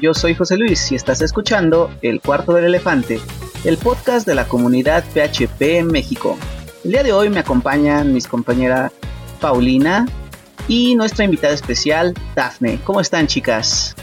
[0.00, 3.20] Yo soy José Luis y estás escuchando El Cuarto del Elefante,
[3.64, 6.38] el podcast de la comunidad PHP en México.
[6.84, 8.92] El día de hoy me acompañan mis compañeras
[9.42, 10.06] Paulina
[10.68, 12.80] y nuestra invitada especial, Dafne.
[12.82, 13.94] ¿Cómo están, chicas?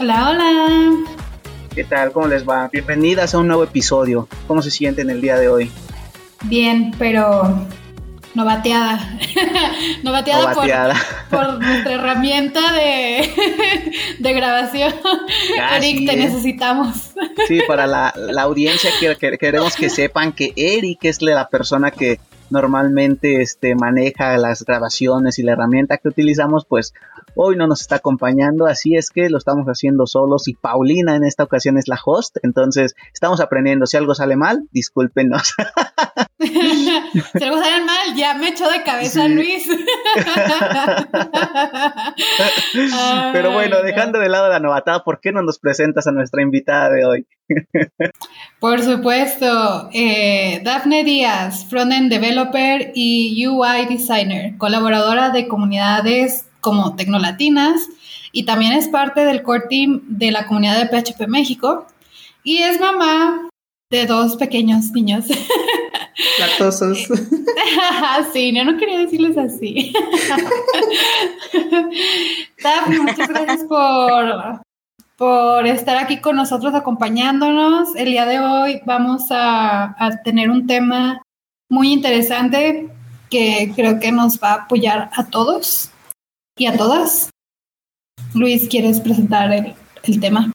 [0.00, 0.90] Hola, hola.
[1.72, 2.10] ¿Qué tal?
[2.10, 2.68] ¿Cómo les va?
[2.72, 4.26] Bienvenidas a un nuevo episodio.
[4.48, 5.70] ¿Cómo se sienten el día de hoy?
[6.46, 7.64] Bien, pero
[8.34, 9.18] no bateada.
[10.02, 10.94] no bateada,
[11.30, 13.30] Por, nuestra herramienta de,
[14.18, 14.94] de grabación.
[15.74, 17.12] Eric, te necesitamos.
[17.46, 18.90] Sí, para la, audiencia
[19.38, 22.20] queremos que sepan que Eric es la persona que
[22.50, 26.94] normalmente este, maneja las grabaciones y la herramienta que utilizamos, pues
[27.40, 31.22] hoy no nos está acompañando, así es que lo estamos haciendo solos y Paulina en
[31.22, 35.54] esta ocasión es la host, entonces estamos aprendiendo, si algo sale mal, discúlpenos.
[36.40, 39.68] si algo sale mal, ya me echó de cabeza Luis.
[43.32, 46.90] Pero bueno, dejando de lado la novatada, ¿por qué no nos presentas a nuestra invitada
[46.90, 47.24] de hoy?
[48.60, 57.88] Por supuesto, eh, Daphne Díaz, Frontend Developer y UI Designer, colaboradora de comunidades como Tecnolatinas
[58.32, 61.86] y también es parte del core team de la comunidad de PHP México
[62.42, 63.48] y es mamá
[63.90, 65.26] de dos pequeños niños.
[66.40, 66.98] Latosos.
[68.32, 69.92] sí, yo no quería decirles así.
[72.62, 74.60] Daphne, muchas gracias por
[75.18, 77.96] por estar aquí con nosotros acompañándonos.
[77.96, 81.20] El día de hoy vamos a, tener un tema
[81.68, 82.88] muy interesante
[83.28, 85.90] que creo que nos va a apoyar a todos
[86.58, 87.30] y a todas.
[88.34, 90.52] Luis, ¿quieres presentar el, tema?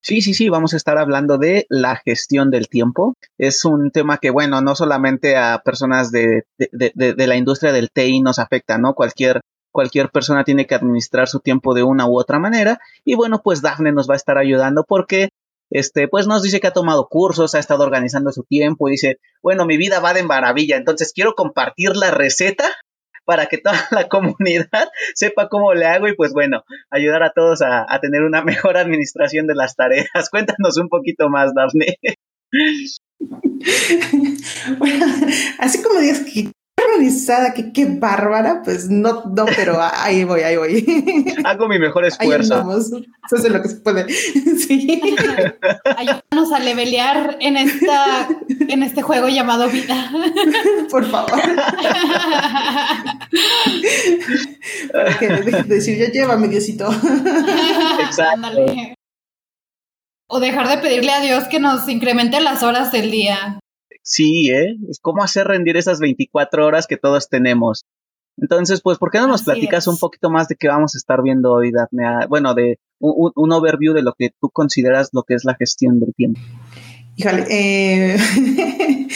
[0.00, 3.14] Sí, sí, sí, vamos a estar hablando de la gestión del tiempo.
[3.38, 7.90] Es un tema que, bueno, no solamente a personas de, de, de la industria del
[7.90, 8.94] TI nos afecta, ¿no?
[8.94, 9.40] Cualquier
[9.72, 12.78] cualquier persona tiene que administrar su tiempo de una u otra manera.
[13.04, 15.30] Y bueno, pues Dafne nos va a estar ayudando porque
[15.68, 19.18] este, pues nos dice que ha tomado cursos, ha estado organizando su tiempo y dice,
[19.42, 22.64] bueno, mi vida va de maravilla, entonces quiero compartir la receta
[23.24, 27.62] para que toda la comunidad sepa cómo le hago y pues bueno, ayudar a todos
[27.62, 30.08] a, tener una mejor administración de las tareas.
[30.30, 31.98] Cuéntanos un poquito más, Dafne.
[34.78, 35.06] Bueno,
[35.58, 36.52] así como dices que
[36.94, 41.34] organizada, que qué bárbara, pues no, no, pero ahí voy, ahí voy.
[41.44, 42.64] Hago mi mejor esfuerzo.
[42.78, 44.06] Eso es lo que se puede.
[44.54, 45.00] Sí.
[45.96, 50.10] Ayúdanos a levelear en esta, en este juego llamado vida.
[50.90, 51.40] Por favor.
[55.18, 55.28] que
[55.66, 56.90] decir, ya llévame, Diosito.
[58.00, 58.48] Exacto.
[60.28, 63.58] O dejar de pedirle a Dios que nos incremente las horas del día.
[64.04, 64.76] Sí, ¿eh?
[64.90, 67.84] Es cómo hacer rendir esas 24 horas que todos tenemos.
[68.36, 71.22] Entonces, pues, ¿por qué no nos platicas un poquito más de qué vamos a estar
[71.22, 72.04] viendo hoy, Daphne?
[72.04, 76.00] Ah, bueno, de un, overview de lo que tú consideras lo que es la gestión
[76.00, 76.40] del tiempo.
[77.16, 78.16] Híjole, eh,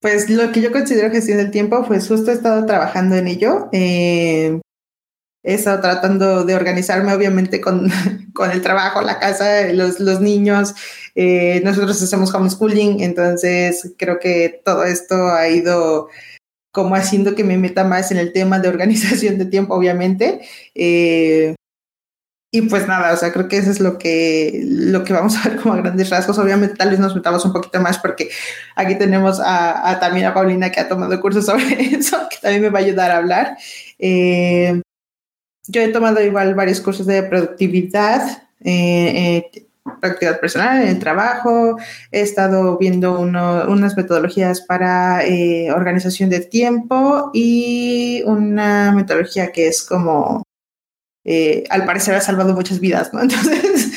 [0.00, 3.68] pues lo que yo considero gestión del tiempo, pues justo he estado trabajando en ello.
[3.72, 4.60] Eh,
[5.54, 7.90] estado tratando de organizarme, obviamente, con,
[8.34, 10.74] con el trabajo, la casa, los, los niños.
[11.14, 16.08] Eh, nosotros hacemos homeschooling, entonces creo que todo esto ha ido
[16.70, 20.40] como haciendo que me meta más en el tema de organización de tiempo, obviamente.
[20.74, 21.54] Eh,
[22.50, 25.48] y pues nada, o sea, creo que eso es lo que, lo que vamos a
[25.48, 26.38] ver como a grandes rasgos.
[26.38, 28.30] Obviamente, tal vez nos metamos un poquito más porque
[28.74, 32.70] aquí tenemos a, también a Paulina que ha tomado cursos sobre eso, que también me
[32.70, 33.58] va a ayudar a hablar.
[33.98, 34.80] Eh,
[35.68, 39.66] yo he tomado igual varios cursos de productividad, eh, eh,
[40.00, 41.78] productividad personal en el trabajo,
[42.10, 49.82] he estado viendo unas metodologías para eh, organización de tiempo y una metodología que es
[49.82, 50.42] como,
[51.70, 53.20] al parecer ha salvado muchas vidas, ¿no?
[53.22, 53.92] Entonces,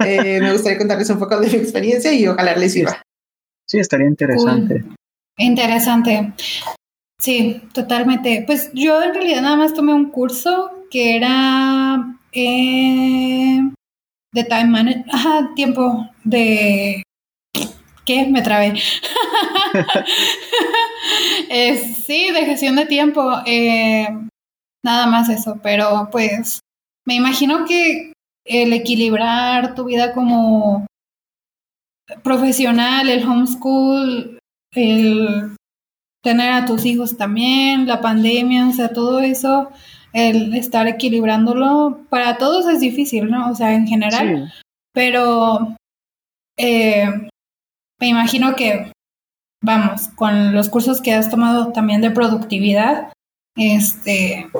[0.00, 3.02] me gustaría contarles un poco de mi experiencia y ojalá les sirva.
[3.66, 4.84] Sí, estaría interesante.
[5.38, 6.32] Interesante.
[7.18, 8.42] Sí, totalmente.
[8.46, 13.60] Pues yo en realidad nada más tomé un curso que era eh,
[14.32, 17.02] de time management, ajá, tiempo de...
[18.04, 18.26] ¿Qué?
[18.26, 18.74] Me trabé.
[21.48, 23.22] sí, de gestión de tiempo.
[23.46, 24.06] Eh,
[24.84, 26.60] nada más eso, pero pues
[27.06, 28.12] me imagino que
[28.44, 30.86] el equilibrar tu vida como
[32.22, 34.38] profesional, el homeschool,
[34.72, 35.56] el
[36.22, 39.70] tener a tus hijos también, la pandemia, o sea, todo eso,
[40.12, 43.50] el estar equilibrándolo, para todos es difícil, ¿no?
[43.50, 44.52] O sea, en general,
[44.92, 45.76] pero
[46.58, 47.06] eh,
[48.00, 48.92] me imagino que,
[49.62, 53.12] vamos, con los cursos que has tomado también de productividad,
[53.56, 54.50] este,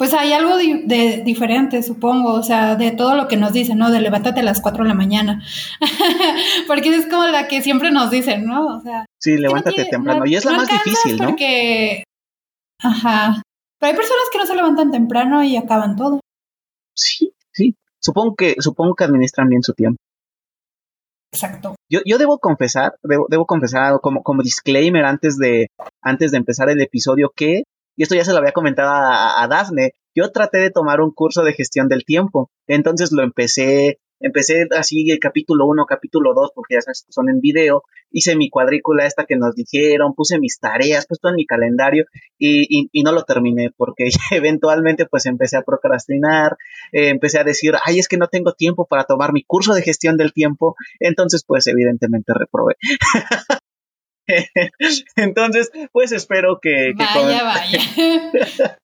[0.00, 3.90] pues hay algo de, diferente, supongo, o sea, de todo lo que nos dicen, ¿no?
[3.90, 5.44] De levántate a las 4 de la mañana.
[6.66, 8.78] porque es como la que siempre nos dicen, ¿no?
[8.78, 10.24] O sea, sí, levántate temprano.
[10.24, 11.28] y es la más difícil, ¿no?
[11.28, 12.04] Porque,
[12.82, 13.42] ajá.
[13.80, 16.20] Pero hay personas que no se levantan temprano y acaban todo.
[16.94, 17.76] Sí, sí.
[17.98, 19.98] Supongo que, supongo que administran bien su tiempo.
[21.32, 21.74] Exacto.
[21.88, 25.68] Yo, yo debo confesar, debo, debo confesar como, como disclaimer antes de,
[26.02, 27.64] antes de empezar el episodio que
[28.00, 31.10] y esto ya se lo había comentado a, a Dafne, yo traté de tomar un
[31.10, 36.52] curso de gestión del tiempo, entonces lo empecé, empecé así el capítulo 1, capítulo 2,
[36.54, 41.06] porque ya son en video, hice mi cuadrícula esta que nos dijeron, puse mis tareas,
[41.06, 42.04] puse todo en mi calendario
[42.38, 46.56] y, y, no lo terminé porque eventualmente pues empecé a procrastinar,
[46.92, 49.82] eh, empecé a decir, ay, es que no tengo tiempo para tomar mi curso de
[49.82, 52.76] gestión del tiempo, entonces pues evidentemente reprobé.
[55.16, 56.92] Entonces, pues espero que...
[56.96, 57.80] vaya, vaya.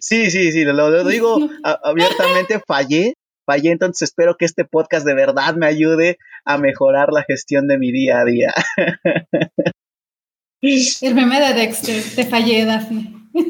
[0.00, 3.14] sí, sí, sí, lo, digo abiertamente, fallé,
[3.50, 7.78] fallé, entonces espero que este podcast de verdad me ayude a mejorar la gestión de
[7.78, 8.54] mi día a día.
[10.62, 13.16] El meme de Dexter, te fallé, Daphne.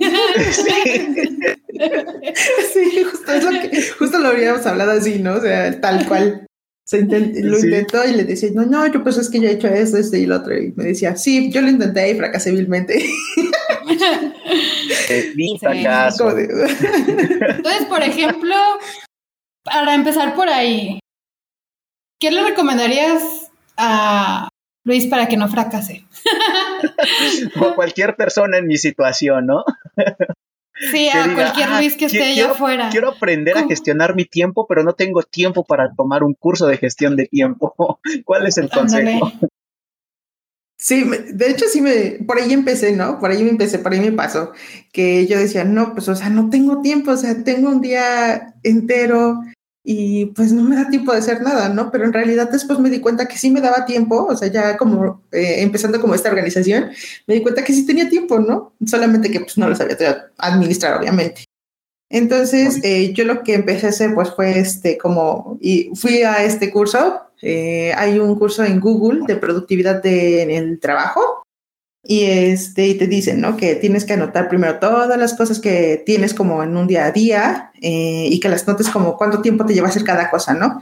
[2.72, 3.04] Sí.
[3.04, 5.34] justo, es lo que, justo lo habíamos hablado así, ¿no?
[5.34, 6.46] O sea, tal cual
[6.92, 9.96] lo intentó y le decía, no, no, yo pues es que yo he hecho esto,
[9.96, 10.56] este y lo otro.
[10.58, 13.02] Y me decía, sí, yo lo intenté y fracasé vilmente.
[17.48, 18.54] Entonces, por ejemplo,
[19.62, 21.00] para empezar por ahí,
[22.20, 24.48] ¿qué le recomendarías a
[24.84, 26.06] Luis para que no fracase?
[27.60, 29.64] o cualquier persona en mi situación, ¿no?
[30.90, 32.88] Sí, a cualquier ah, Luis que esté allá afuera.
[32.90, 36.78] Quiero aprender a gestionar mi tiempo, pero no tengo tiempo para tomar un curso de
[36.78, 38.00] gestión de tiempo.
[38.24, 39.30] ¿Cuál es el consejo?
[40.82, 43.20] Sí, de hecho sí me, por ahí empecé, ¿no?
[43.20, 44.52] Por ahí me empecé, por ahí me pasó,
[44.92, 48.54] que yo decía, no, pues, o sea, no tengo tiempo, o sea, tengo un día
[48.62, 49.42] entero
[49.84, 51.90] y pues no me da tiempo de hacer nada, ¿no?
[51.90, 54.78] Pero en realidad después me di cuenta que sí me daba tiempo, o sea, ya
[54.78, 56.90] como eh, empezando como esta organización,
[57.26, 58.72] me di cuenta que sí tenía tiempo, ¿no?
[58.86, 61.44] Solamente que pues no lo sabía administrar, obviamente.
[62.08, 66.42] Entonces, eh, yo lo que empecé a hacer pues fue este, como, y fui a
[66.42, 71.42] este curso, eh, hay un curso en Google de productividad de, en el trabajo,
[72.02, 76.02] y este y te dicen no que tienes que anotar primero todas las cosas que
[76.06, 79.66] tienes como en un día a día eh, y que las notes como cuánto tiempo
[79.66, 80.80] te lleva a hacer cada cosa no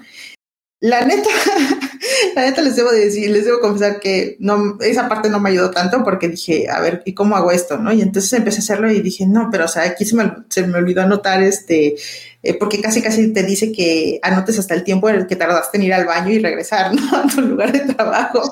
[0.81, 1.29] la neta
[2.35, 5.71] la neta les debo decir les debo confesar que no esa parte no me ayudó
[5.71, 8.91] tanto porque dije a ver y cómo hago esto no y entonces empecé a hacerlo
[8.91, 11.97] y dije no pero o sea aquí se me, se me olvidó anotar este
[12.43, 15.79] eh, porque casi casi te dice que anotes hasta el tiempo en el que tardaste
[15.79, 17.17] en ir al baño y regresar ¿no?
[17.17, 18.43] a tu lugar de trabajo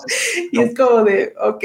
[0.52, 1.64] y es como de ok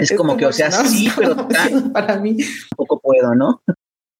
[0.00, 1.48] Es como que, o sea, sí, pero
[1.92, 2.36] para mí
[2.76, 3.62] poco puedo, ¿no?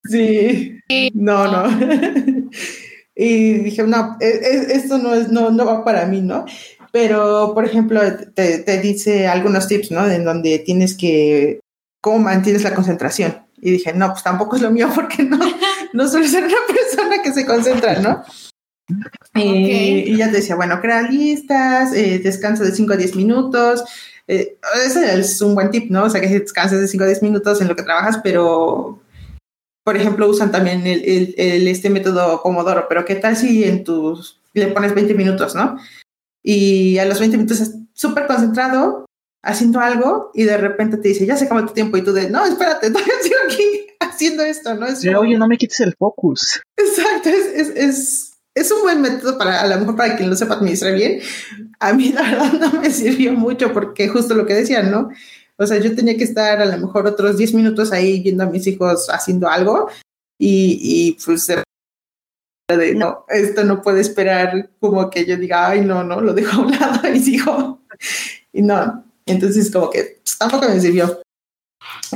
[0.04, 0.80] Sí,
[1.14, 1.64] no, no.
[3.14, 6.46] Y dije, no, e, e, esto no, es, no, no va para mí, ¿no?
[6.92, 8.00] Pero, por ejemplo,
[8.34, 10.08] te, te dice algunos tips, ¿no?
[10.08, 11.60] En donde tienes que,
[12.00, 13.46] cómo mantienes la concentración.
[13.60, 15.38] Y dije, no, pues tampoco es lo mío porque no,
[15.92, 18.22] no suelo ser una persona que se concentra, ¿no?
[19.34, 23.84] Eh, y ya te decía, bueno, crea listas, eh, descansa de 5 a 10 minutos,
[24.26, 26.04] eh, ese es un buen tip, ¿no?
[26.04, 29.00] O sea, que descanses de 5 a 10 minutos en lo que trabajas, pero,
[29.84, 34.40] por ejemplo, usan también el, el, este método Pomodoro, pero ¿qué tal si en tus,
[34.54, 35.76] le pones 20 minutos, ¿no?
[36.42, 39.06] Y a los 20 minutos estás súper concentrado
[39.44, 42.30] haciendo algo y de repente te dice, ya se acabó tu tiempo y tú de,
[42.30, 44.86] no, espérate, todavía estoy aquí haciendo esto, ¿no?
[44.86, 46.60] Es oye, no me quites el focus.
[46.76, 50.36] Exacto, es, es, es es un buen método para, a lo mejor para quien lo
[50.36, 51.20] sepa administrar bien.
[51.80, 55.10] A mí la verdad no me sirvió mucho porque justo lo que decían, ¿no?
[55.58, 58.50] O sea, yo tenía que estar a lo mejor otros 10 minutos ahí viendo a
[58.50, 59.88] mis hijos haciendo algo
[60.38, 61.48] y, pues
[62.96, 66.64] no, esto no puede esperar como que yo diga, ay, no, no, lo dejo a
[66.64, 67.80] un lado y sigo.
[68.52, 71.22] Y no, entonces como que pues, tampoco me sirvió.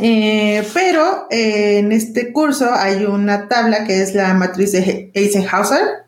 [0.01, 6.05] Eh, pero eh, en este curso hay una tabla que es la matriz de Eisenhower.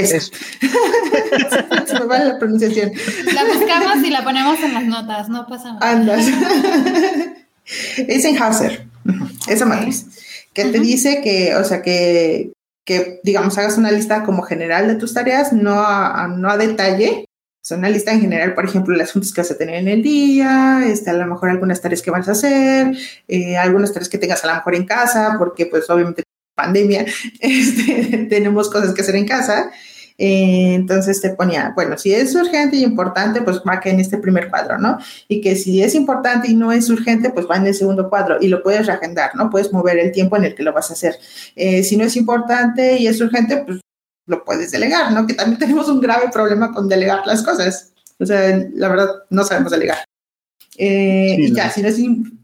[0.00, 0.32] Eso.
[1.86, 2.92] Se me va la pronunciación.
[3.34, 5.90] La buscamos y la ponemos en las notas, no pasa nada.
[5.90, 6.26] Andas.
[7.96, 8.86] Eisenhower,
[9.48, 10.06] esa matriz,
[10.52, 12.52] que te dice que, o sea, que,
[12.84, 17.24] que, digamos, hagas una lista como general de tus tareas, no a, no a detalle,
[17.66, 19.88] o sea, una lista en general, por ejemplo, las juntas que vas a tener en
[19.88, 24.08] el día, este, a lo mejor algunas tareas que vas a hacer, eh, algunas tareas
[24.08, 26.22] que tengas a lo mejor en casa, porque pues obviamente
[26.56, 27.06] pandemia,
[27.40, 29.70] este, tenemos cosas que hacer en casa.
[30.18, 34.16] Eh, entonces te ponía, bueno, si es urgente y importante, pues va que en este
[34.16, 34.98] primer cuadro, ¿no?
[35.28, 38.38] Y que si es importante y no es urgente, pues va en el segundo cuadro
[38.40, 39.50] y lo puedes reagendar, ¿no?
[39.50, 41.16] Puedes mover el tiempo en el que lo vas a hacer.
[41.54, 43.80] Eh, si no es importante y es urgente, pues
[44.26, 45.26] lo puedes delegar, ¿no?
[45.26, 47.92] Que también tenemos un grave problema con delegar las cosas.
[48.18, 49.98] O sea, la verdad, no sabemos delegar.
[50.78, 51.96] Eh, y ya, si no, es,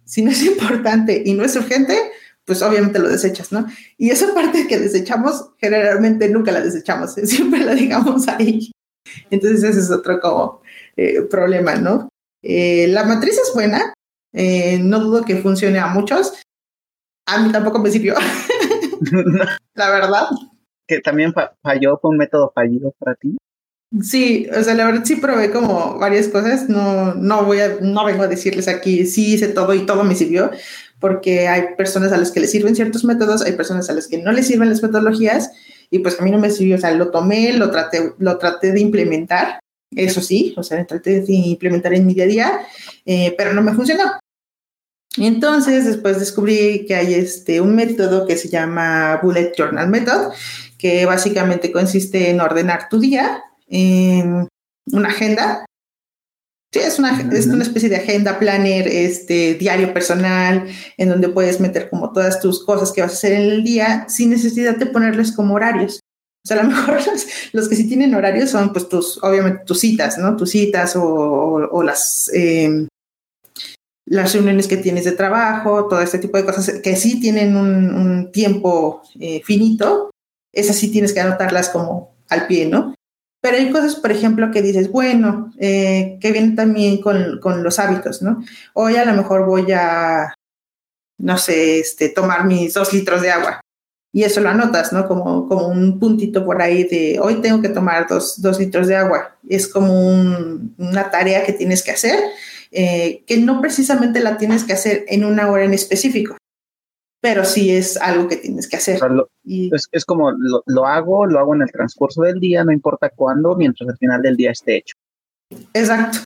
[0.04, 1.96] si no es importante y no es urgente,
[2.44, 3.66] pues obviamente lo desechas, ¿no?
[3.96, 8.70] Y esa parte que desechamos, generalmente nunca la desechamos, siempre la digamos ahí.
[9.30, 10.62] Entonces ese es otro como
[10.96, 12.08] eh, problema, ¿no?
[12.42, 13.94] Eh, la matriz es buena,
[14.32, 16.32] eh, no dudo que funcione a muchos,
[17.26, 18.14] a mí tampoco me sirvió,
[19.74, 20.26] la verdad.
[20.86, 21.32] Que también
[21.62, 23.36] falló, fue un método fallido para ti.
[24.00, 28.06] Sí, o sea, la verdad sí probé como varias cosas, no, no voy a, no
[28.06, 30.50] vengo a decirles aquí, sí hice todo y todo me sirvió,
[31.02, 34.18] porque hay personas a las que les sirven ciertos métodos, hay personas a las que
[34.18, 35.50] no les sirven las metodologías
[35.90, 38.72] y pues a mí no me sirvió, o sea, lo tomé, lo traté, lo traté
[38.72, 39.58] de implementar,
[39.90, 42.60] eso sí, o sea, traté de implementar en mi día a día,
[43.04, 44.04] eh, pero no me funcionó.
[45.18, 50.32] Entonces, después descubrí que hay este, un método que se llama Bullet Journal Method,
[50.78, 54.48] que básicamente consiste en ordenar tu día en
[54.92, 55.66] una agenda
[56.72, 61.60] Sí, es una, es una especie de agenda, planner, este, diario personal, en donde puedes
[61.60, 64.86] meter como todas tus cosas que vas a hacer en el día sin necesidad de
[64.86, 66.00] ponerles como horarios.
[66.42, 66.98] O sea, a lo mejor
[67.52, 70.34] los, que sí tienen horarios son pues tus, obviamente tus citas, ¿no?
[70.34, 72.88] Tus citas o, las, em,
[74.06, 78.32] las reuniones que tienes de trabajo, todo este tipo de cosas que sí tienen un,
[78.32, 80.10] tiempo eh, finito,
[80.54, 82.94] esas sí tienes que anotarlas como al pie, ¿no?
[83.42, 88.22] Pero hay cosas, por ejemplo, que dices, bueno, eh, que viene también con, los hábitos,
[88.22, 88.42] ¿no?
[88.72, 90.32] Hoy a lo mejor voy a,
[91.18, 93.60] no sé, este, tomar mis dos litros de agua.
[94.12, 95.08] Y eso lo anotas, ¿no?
[95.08, 98.94] Como, como un puntito por ahí de, hoy tengo que tomar dos, dos litros de
[98.94, 99.36] agua.
[99.48, 99.92] Es como
[100.78, 102.20] una tarea que tienes que hacer,
[102.70, 106.36] eh, que no precisamente la tienes que hacer en una hora en específico
[107.22, 109.00] pero sí es algo que tienes que hacer.
[109.44, 113.54] y, es, como lo, hago, lo hago en el transcurso del día, no importa cuándo,
[113.54, 114.96] mientras al final del día esté hecho.
[115.72, 116.18] Exacto.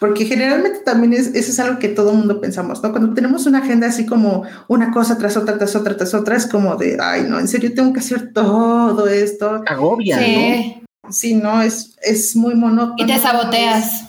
[0.00, 2.90] Porque generalmente también es, eso es algo que todo el mundo pensamos, ¿no?
[2.90, 6.46] Cuando tenemos una agenda así como una cosa tras otra, tras otra, tras otra, es
[6.46, 9.62] como de, ay, no, en serio tengo que hacer todo esto.
[9.64, 10.82] Agobia, sí.
[11.04, 11.12] ¿no?
[11.12, 12.96] Sí, no, es, es muy monótono.
[12.98, 14.08] Y te saboteas.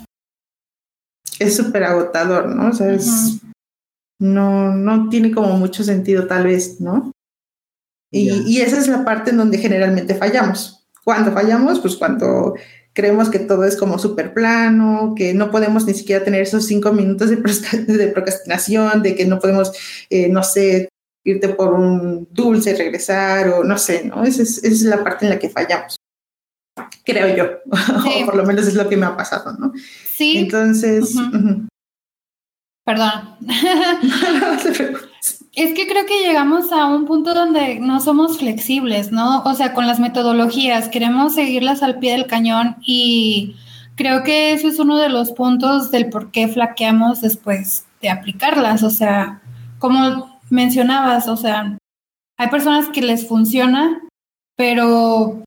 [1.37, 2.69] Es súper agotador, ¿no?
[2.69, 3.36] O sea, es
[4.19, 7.11] no, no tiene como mucho sentido tal vez, ¿no?
[8.11, 10.87] Y, y, esa es la parte en donde generalmente fallamos.
[11.03, 11.79] ¿Cuándo fallamos?
[11.79, 12.55] Pues cuando
[12.93, 16.91] creemos que todo es como súper plano, que no podemos ni siquiera tener esos cinco
[16.93, 19.71] minutos de, de procrastinación, de que no podemos,
[20.09, 20.89] eh, no sé,
[21.23, 24.23] irte por un dulce, regresar o no sé, ¿no?
[24.23, 25.97] Esa es, esa es la parte en la que fallamos.
[27.05, 29.73] Creo yo, o por lo menos es lo que me ha pasado, ¿no?
[30.15, 30.37] Sí.
[30.37, 31.13] Entonces,
[32.87, 33.35] Perdón.
[35.51, 39.43] es que creo que llegamos a un punto donde no somos flexibles, ¿no?
[39.43, 43.57] O sea, con las metodologías, queremos seguirlas al pie del cañón y
[43.95, 48.83] creo que eso es uno de los puntos del por qué flaqueamos después de aplicarlas.
[48.83, 49.41] O sea,
[49.79, 51.77] como mencionabas, o sea,
[52.37, 53.99] hay personas que les funciona,
[54.55, 55.43] pero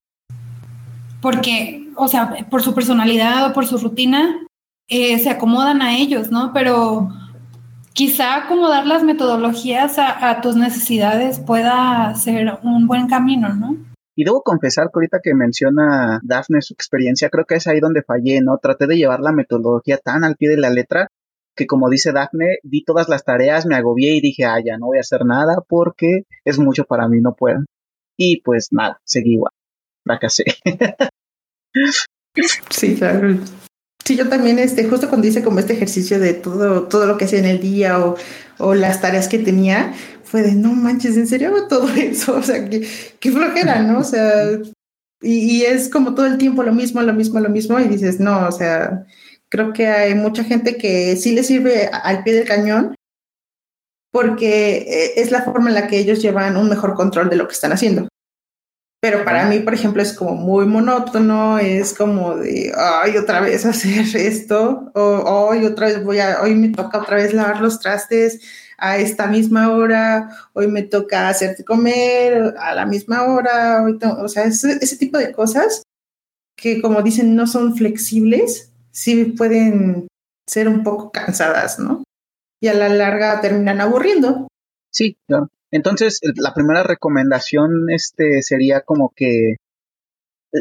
[1.23, 4.37] porque, o sea, por su personalidad o por su rutina,
[4.89, 6.53] eh, se acomodan a ellos, ¿no?
[6.53, 7.09] Pero
[8.01, 13.77] quizá acomodar las metodologías a, tus necesidades pueda ser un buen camino, ¿no?
[14.17, 18.03] Y debo confesar que ahorita que menciona Dafne su experiencia, creo que es ahí donde
[18.03, 18.57] fallé, ¿no?
[18.57, 21.09] Traté de llevar la metodología tan al pie de la letra
[21.55, 24.87] que como dice Dafne, di todas las tareas, me agobié y dije, ah, ya no
[24.87, 27.67] voy a hacer nada porque es mucho para mí, no puedo.
[28.17, 29.53] Y pues nada, seguí igual,
[30.07, 30.45] fracasé.
[32.71, 33.37] sí, claro.
[34.11, 37.27] Sí, yo también, este, justo cuando hice como este ejercicio de todo, todo lo que
[37.27, 37.97] hacía en el día
[38.59, 42.35] o, las tareas que tenía, fue de no manches, ¿en serio todo eso?
[42.35, 44.01] O sea, qué, flojera, ¿no?
[44.01, 44.51] O sea,
[45.23, 48.19] y, y, es como todo el tiempo lo mismo, lo mismo, lo mismo, y dices,
[48.19, 49.07] no, o sea,
[49.49, 52.97] creo que hay mucha gente que sí le sirve al pie del cañón
[54.11, 57.47] porque eh, es la forma en la que ellos llevan un mejor control de lo
[57.47, 58.09] que están haciendo.
[59.03, 63.65] Pero para mí, por ejemplo, es como muy monótono, es como de, ay, otra vez
[63.67, 67.81] hacer esto, o hoy otra vez voy a, hoy me toca otra vez lavar los
[67.81, 68.41] trastes
[68.77, 73.85] a esta misma hora, hoy me toca hacerte comer a la misma hora,
[74.19, 75.83] o sea, ese, ese tipo de cosas
[76.57, 80.09] que como dicen no son flexibles, sí pueden
[80.47, 82.05] ser un poco cansadas, ¿no?
[82.63, 84.49] Y a la larga terminan aburriendo.
[84.93, 85.49] Sí, claro.
[85.71, 89.57] Entonces, la primera recomendación este, sería como que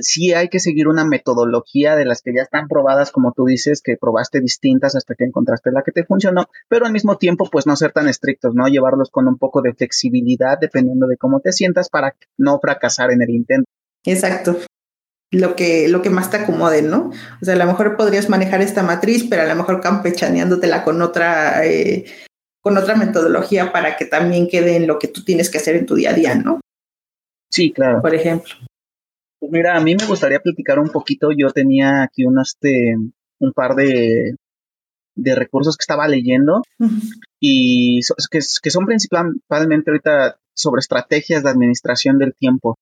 [0.02, 3.82] sí hay que seguir una metodología de las que ya están probadas, como tú dices,
[3.82, 7.66] que probaste distintas hasta que encontraste la que te funcionó, pero al mismo tiempo, pues
[7.66, 8.68] no ser tan estrictos, ¿no?
[8.68, 13.22] Llevarlos con un poco de flexibilidad dependiendo de cómo te sientas para no fracasar en
[13.22, 13.70] el intento.
[14.06, 14.58] Exacto.
[15.32, 17.12] Lo que, lo que más te acomode, ¿no?
[17.42, 21.02] O sea, a lo mejor podrías manejar esta matriz, pero a lo mejor campechaneándotela con
[21.04, 22.06] otra, eh,
[22.62, 25.86] con otra metodología para que también quede en lo que tú tienes que hacer en
[25.86, 26.60] tu día a día, ¿no?
[27.52, 28.02] Sí, claro.
[28.02, 28.56] Por ejemplo.
[29.40, 31.32] Pues mira, a mí me gustaría platicar un poquito.
[31.32, 32.96] Yo tenía aquí un, este,
[33.40, 34.36] un par de,
[35.16, 36.62] de recursos que estaba leyendo
[37.40, 42.78] y que, que, son principalmente ahorita sobre estrategias de administración del tiempo.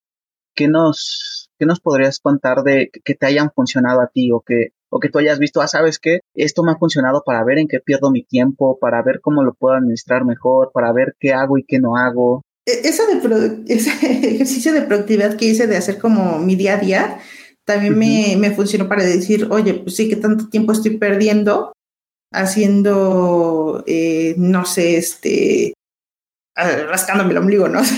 [0.56, 4.70] ¿Qué nos, qué nos podrías contar de que te hayan funcionado a ti o que,
[4.90, 7.68] o que tú hayas visto, ah, sabes que esto me ha funcionado para ver en
[7.68, 11.58] qué pierdo mi tiempo, para ver cómo lo puedo administrar mejor, para ver qué hago
[11.58, 12.42] y qué no hago?
[12.66, 17.20] E, de, ese ejercicio de productividad que hice de hacer como mi día a día,
[17.66, 21.74] también me, me, funcionó para decir, oye, pues sí, que tanto tiempo estoy perdiendo
[22.32, 25.74] haciendo, eh, no sé, este,
[26.90, 27.82] rascándome el ombligo, ¿no?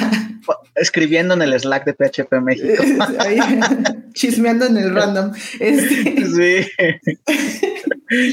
[0.76, 2.84] Escribiendo en el Slack de PHP México.
[4.14, 5.32] chismeando en el random.
[5.60, 6.66] Este, sí.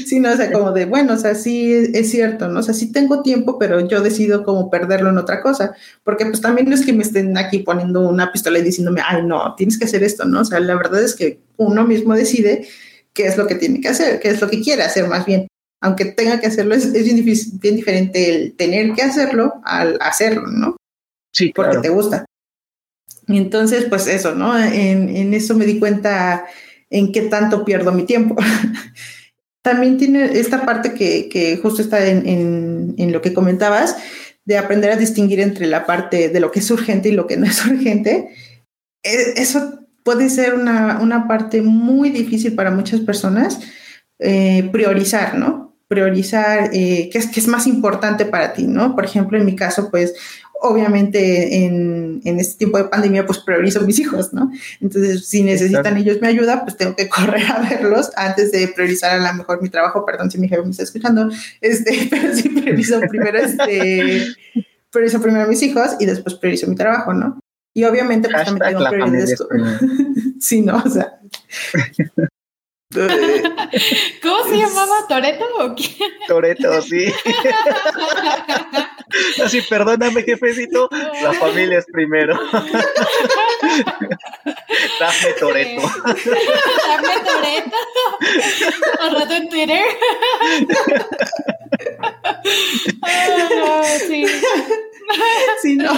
[0.05, 2.61] sí, no, o sea, como de, bueno, o sea, sí es cierto, ¿no?
[2.61, 6.41] O sea, sí tengo tiempo, pero yo decido como perderlo en otra cosa, porque pues
[6.41, 9.77] también no es que me estén aquí poniendo una pistola y diciéndome, ay, no, tienes
[9.77, 10.41] que hacer esto, ¿no?
[10.41, 12.67] O sea, la verdad es que uno mismo decide
[13.13, 15.47] qué es lo que tiene que hacer, qué es lo que quiere hacer más bien.
[15.81, 17.23] Aunque tenga que hacerlo, es, bien,
[17.59, 20.77] bien, diferente el tener que hacerlo al hacerlo, ¿no?
[21.31, 22.25] Sí, Porque te gusta.
[23.27, 24.57] Y entonces, pues eso, ¿no?
[24.57, 26.45] En, en eso me di cuenta
[26.89, 28.35] en qué tanto pierdo mi tiempo.
[29.61, 33.97] También tiene esta parte que, que justo está en, en, en, lo que comentabas,
[34.45, 37.35] de aprender a distinguir entre la parte de lo que es urgente y lo que
[37.35, 38.29] no es urgente.
[39.03, 43.59] E, eso puede ser una, una parte muy difícil para muchas personas,
[44.19, 45.66] eh, priorizar, ¿no?
[45.87, 48.95] Priorizar eh, qué, es, qué es más importante para ti, ¿no?
[48.95, 50.13] Por ejemplo, en mi caso, pues
[50.61, 54.51] obviamente en, en, este tiempo de pandemia, pues priorizo a mis hijos, ¿no?
[54.81, 59.19] Entonces, si necesitan ellos mi ayuda, pues tengo que correr a verlos antes de priorizar
[59.19, 60.05] a lo mejor mi trabajo.
[60.05, 61.29] Perdón si mi jefe me está escuchando,
[61.61, 64.35] este, pero sí priorizo primero, este,
[64.91, 67.39] priorizo primero a mis hijos y después priorizo mi trabajo, ¿no?
[67.73, 69.35] Y obviamente, pues también tengo prioridades.
[70.39, 70.81] sí, ¿no?
[70.83, 71.19] O sea.
[72.93, 75.05] ¿Cómo se llamaba?
[75.09, 75.89] ¿Toreto o qué?
[76.25, 77.07] Toreto, sí.
[79.43, 80.87] Así, perdóname, jefecito,
[81.21, 82.39] la familia es primero.
[84.99, 85.81] Dame Toreto.
[85.81, 87.75] Dame Toreto.
[89.05, 89.83] Un rato en Twitter.
[94.07, 94.25] sí.
[95.61, 95.91] Sí, no.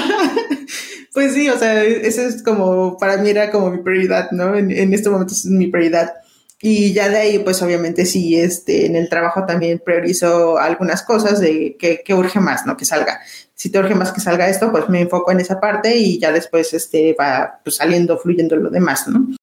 [1.13, 4.55] Pues sí, o sea, eso es como, para mí era como mi prioridad, ¿no?
[4.55, 6.15] En, en este momento es mi prioridad.
[6.61, 11.39] Y ya de ahí, pues obviamente sí, este, en el trabajo también priorizo algunas cosas
[11.39, 12.75] de que, que, urge más, ¿no?
[12.75, 13.21] Que salga.
[13.53, 16.33] Si te urge más que salga esto, pues me enfoco en esa parte y ya
[16.33, 19.35] después este, va pues, saliendo, fluyendo lo demás, ¿no?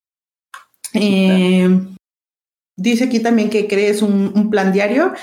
[0.93, 1.69] Eh,
[2.77, 5.15] dice aquí también que crees un, un, plan diario.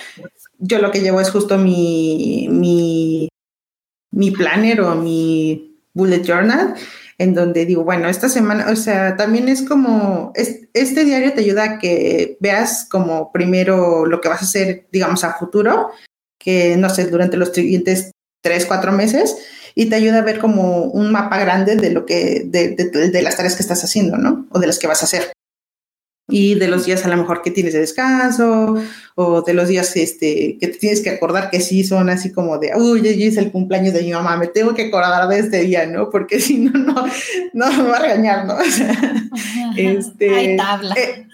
[0.57, 3.29] Yo lo que llevo es justo mi, mi,
[4.09, 6.75] mi planner o mi bullet journal
[7.23, 11.63] en donde digo, bueno, esta semana, o sea, también es como, este diario te ayuda
[11.63, 15.89] a que veas como primero lo que vas a hacer, digamos, a futuro,
[16.37, 19.37] que no sé, durante los siguientes tres, cuatro meses,
[19.73, 23.21] y te ayuda a ver como un mapa grande de lo que, de, de, de
[23.21, 24.45] las tareas que estás haciendo, ¿no?
[24.51, 25.31] O de las que vas a hacer
[26.29, 28.75] y de los días a lo mejor que tienes de descanso
[29.15, 32.57] o de los días este, que te tienes que acordar que sí son así como
[32.57, 35.59] de, uy, ya es el cumpleaños de mi mamá, me tengo que acordar de este
[35.61, 36.09] día, ¿no?
[36.09, 37.05] Porque si no, no,
[37.53, 38.55] no me va a regañar, ¿no?
[38.63, 40.95] O sea, este, Hay tabla.
[40.95, 41.27] Eh,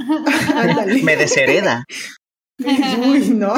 [1.04, 1.86] me deshereda.
[2.60, 3.54] Uy, no,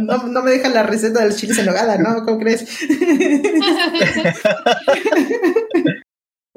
[0.00, 2.24] no, no me dejan la receta del chile en nogada, ¿no?
[2.24, 2.66] ¿Cómo crees?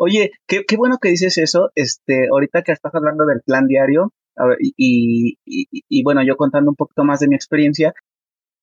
[0.02, 1.72] Oye, qué, qué bueno que dices eso.
[1.76, 4.14] Este, ahorita que estás hablando del plan diario,
[4.60, 7.94] y, y, bueno, yo contando un poquito más de mi experiencia,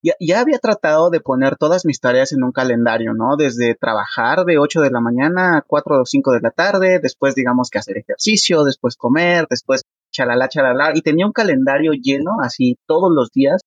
[0.02, 3.36] ya, ya, había tratado de poner todas mis tareas en un calendario, ¿no?
[3.36, 7.34] Desde trabajar de 8 de la mañana a 4 o 5 de la tarde, después
[7.34, 12.78] digamos que hacer ejercicio, después comer, después chalala, chalala, y tenía un calendario lleno así
[12.86, 13.60] todos los días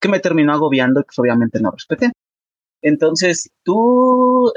[0.00, 2.12] que me terminó agobiando y pues obviamente no respeté.
[2.82, 4.52] Entonces, tú,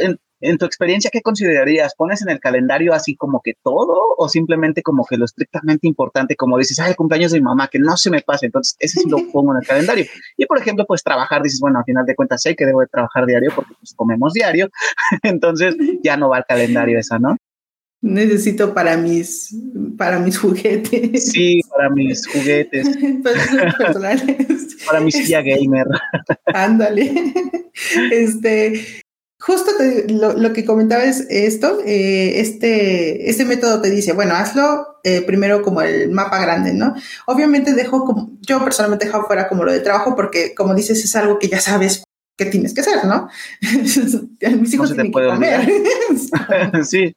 [0.57, 1.95] tu experiencia, ¿qué considerarías?
[1.95, 6.35] ¿Pones en el calendario así como que todo o simplemente como que lo estrictamente importante,
[6.35, 8.45] como dices, ay, el cumpleaños de mi mamá, que no se me pase?
[8.45, 10.05] Entonces, ese sí lo pongo en el calendario.
[10.37, 12.87] Y por ejemplo, pues trabajar, dices, bueno, al final de cuentas sé que debo de
[12.87, 14.69] trabajar diario porque pues comemos diario,
[15.23, 17.37] entonces ya no va al calendario esa, ¿no?
[18.05, 19.55] necesito para mis,
[19.97, 21.31] para mis juguetes.
[21.31, 22.95] Sí, para mis juguetes.
[23.77, 24.77] personales.
[24.85, 25.87] para mi silla gamer.
[26.45, 27.33] Ándale.
[28.11, 29.03] Este,
[29.45, 29.71] justo
[30.07, 35.61] lo, que comentaba es esto, eh, este, este método te dice, bueno, hazlo eh, primero
[35.61, 36.95] como el mapa grande, ¿no?
[37.27, 41.15] Obviamente dejo como, yo personalmente dejo fuera como lo de trabajo porque como dices es
[41.15, 42.03] algo que ya sabes
[42.35, 43.29] que tienes que hacer, ¿no?
[44.59, 45.69] Mis hijos tienen que comer.
[46.83, 47.15] sí.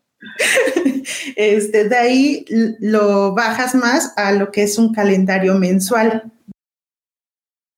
[1.35, 2.45] Este, de ahí
[2.81, 6.31] lo bajas más a lo que es un calendario mensual.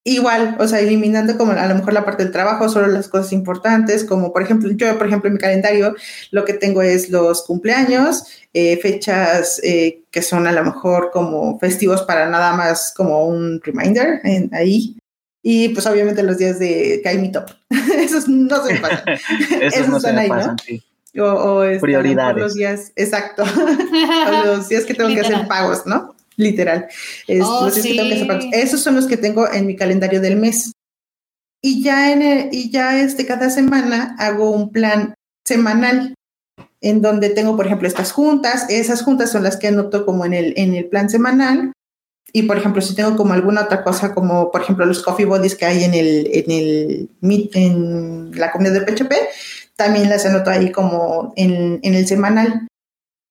[0.02, 3.32] Igual, o sea, eliminando como a lo mejor la parte del trabajo, solo las cosas
[3.32, 5.94] importantes, como por ejemplo, yo, por ejemplo, en mi calendario
[6.30, 11.58] lo que tengo es los cumpleaños, eh, fechas eh, que son a lo mejor como
[11.58, 14.96] festivos para nada más como un reminder en, ahí.
[15.42, 17.50] Y pues obviamente los días de Cae mi top.
[17.98, 19.04] Esos no se me pasan.
[19.60, 20.82] Esos, no se me pasan, sí.
[21.18, 22.42] O, o este, Prioridades.
[22.42, 23.42] Los días, exacto.
[24.42, 26.14] o los días que tengo que hacer pagos, ¿no?
[26.36, 26.88] Literal.
[27.42, 27.68] Oh,
[28.52, 30.72] Esos son los que tengo en mi calendario del mes.
[31.62, 35.14] Y ya, en y ya este, cada semana hago un plan
[35.46, 36.14] semanal
[36.80, 38.66] en donde tengo, por ejemplo, estas juntas.
[38.70, 41.72] Esas juntas son las que anoto como en el, en el plan semanal.
[42.32, 45.56] Y, por ejemplo, si tengo como alguna otra cosa, como, por ejemplo, los coffee bodies
[45.56, 47.10] que hay en el, en el,
[47.54, 49.12] en la comunidad de PHP,
[49.76, 52.68] también las anoto ahí como en, en el semanal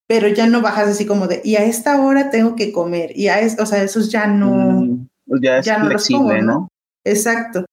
[0.09, 3.27] pero ya no bajas así como de, y a esta hora tengo que comer, y
[3.27, 5.07] a esto, o sea, esos ya no, mm,
[5.39, 6.67] ya es ya no flexible, ¿no?
[7.03, 7.65] Exacto.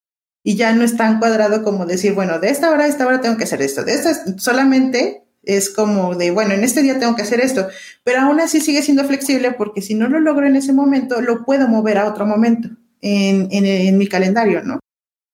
[0.44, 3.22] Y ya no es tan cuadrado como decir, bueno, de esta hora a esta hora
[3.22, 7.16] tengo que hacer esto, de esta solamente es como de, bueno, en este día tengo
[7.16, 7.68] que hacer esto,
[8.04, 11.42] pero aún así sigue siendo flexible porque si no lo logro en ese momento, lo
[11.42, 12.68] puedo mover a otro momento
[13.00, 14.78] en, en, en mi calendario, ¿no?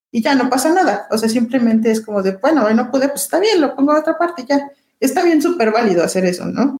[0.09, 3.23] Y ya no pasa nada, o sea, simplemente es como de, bueno, no pude, pues
[3.23, 4.69] está bien, lo pongo a otra parte, ya.
[5.01, 6.77] Está bien, súper válido hacer eso, ¿no?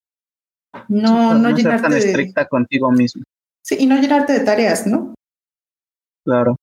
[0.88, 3.24] No, no, llenarte tan estricta contigo mismo.
[3.62, 5.14] Sí, y no llenarte de tareas, ¿no?
[6.26, 6.58] Claro.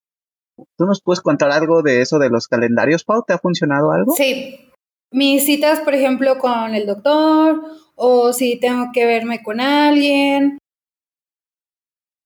[0.77, 3.25] ¿Tú nos puedes contar algo de eso de los calendarios, Pau?
[3.27, 4.15] ¿Te ha funcionado algo?
[4.15, 4.71] Sí.
[5.13, 7.63] Mis citas, por ejemplo, con el doctor,
[7.95, 10.59] o si tengo que verme con alguien.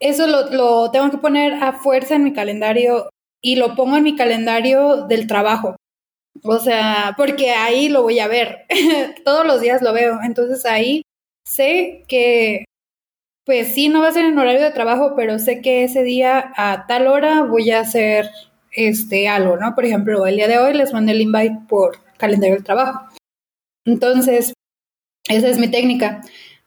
[0.00, 3.08] Eso lo, lo tengo que poner a fuerza en mi calendario
[3.42, 5.76] y lo pongo en mi calendario del trabajo.
[6.42, 8.66] O sea, porque ahí lo voy a ver.
[9.24, 10.18] Todos los días lo veo.
[10.22, 11.02] Entonces ahí
[11.44, 12.64] sé que,
[13.44, 16.52] pues sí, no va a ser en horario de trabajo, pero sé que ese día
[16.56, 18.30] a tal hora voy a hacer
[18.72, 19.74] este algo, ¿no?
[19.74, 23.08] Por ejemplo, el día de hoy les mandé el invite por calendario del trabajo.
[23.84, 24.54] Entonces,
[25.28, 26.22] esa es mi técnica.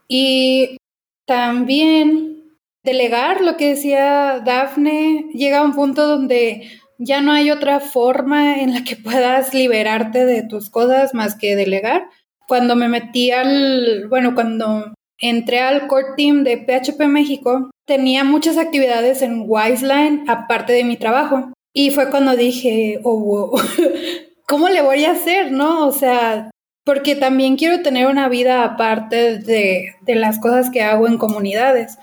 [0.08, 0.78] Y
[1.26, 7.80] también delegar, lo que decía Dafne, llega a un punto donde ya no hay otra
[7.80, 12.10] forma en la que puedas liberarte de tus cosas más que delegar
[12.48, 18.58] cuando me metí al, bueno, cuando entré al core team de PHP México, tenía muchas
[18.58, 21.52] actividades en Wiseline aparte de mi trabajo.
[21.74, 23.62] Y fue cuando dije, oh, wow,
[24.48, 25.88] ¿cómo le voy a hacer, no?
[25.88, 26.50] O sea,
[26.86, 31.98] porque también quiero tener una vida aparte de, de las cosas que hago en comunidades.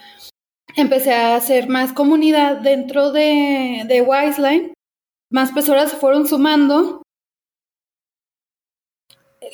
[0.76, 4.74] Empecé a hacer más comunidad dentro de, de Wiseline.
[5.30, 7.03] Más personas se fueron sumando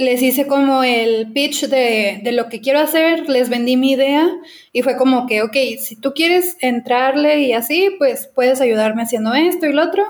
[0.00, 4.26] les hice como el pitch de, de, lo que quiero hacer, les vendí mi idea
[4.72, 9.34] y fue como que, ok, si tú quieres entrarle y así, pues puedes ayudarme haciendo
[9.34, 10.04] esto y lo otro.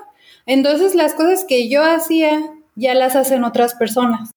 [0.46, 2.40] Entonces las cosas que yo hacía
[2.76, 4.30] ya las hacen otras personas.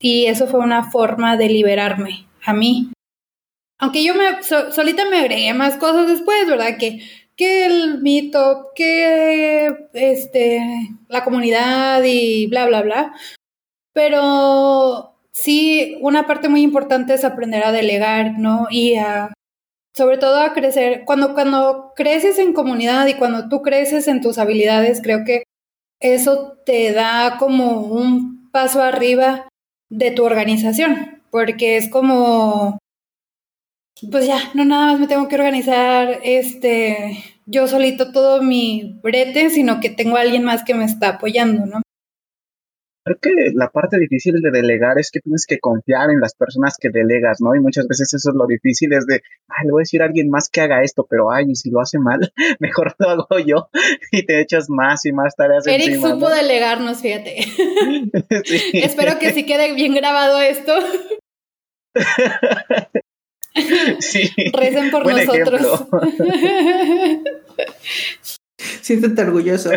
[0.00, 2.90] Y eso fue una forma de liberarme a mí.
[3.78, 6.78] Aunque yo me solita me agregué más cosas después, ¿verdad?
[6.78, 7.00] Que,
[7.36, 10.60] que el meetup, que este,
[11.08, 13.14] la comunidad y bla, bla, bla.
[13.92, 18.66] Pero sí, una parte muy importante es aprender a delegar, ¿no?
[18.70, 19.32] Y a,
[19.94, 21.04] sobre todo a crecer.
[21.04, 25.44] Cuando, cuando creces en comunidad y cuando tú creces en tus habilidades, creo que
[26.00, 29.48] eso te da como un paso arriba
[29.90, 32.78] de tu organización, porque es como,
[34.10, 39.50] pues ya, no nada más me tengo que organizar este, yo solito todo mi brete,
[39.50, 41.82] sino que tengo a alguien más que me está apoyando, ¿no?
[43.18, 46.76] Creo que la parte difícil de delegar es que tienes que confiar en las personas
[46.78, 47.54] que delegas, ¿no?
[47.56, 50.04] Y muchas veces eso es lo difícil, es de, ay, le voy a decir a
[50.04, 53.38] alguien más que haga esto, pero ay, y si lo hace mal, mejor lo hago
[53.44, 53.68] yo
[54.12, 55.66] y te echas más y más tareas.
[55.66, 57.38] Eric supo delegarnos, fíjate.
[58.74, 60.72] Espero que sí quede bien grabado esto.
[63.98, 64.30] sí.
[64.52, 65.86] Recen por nosotros.
[68.82, 69.70] Siéntete orgulloso.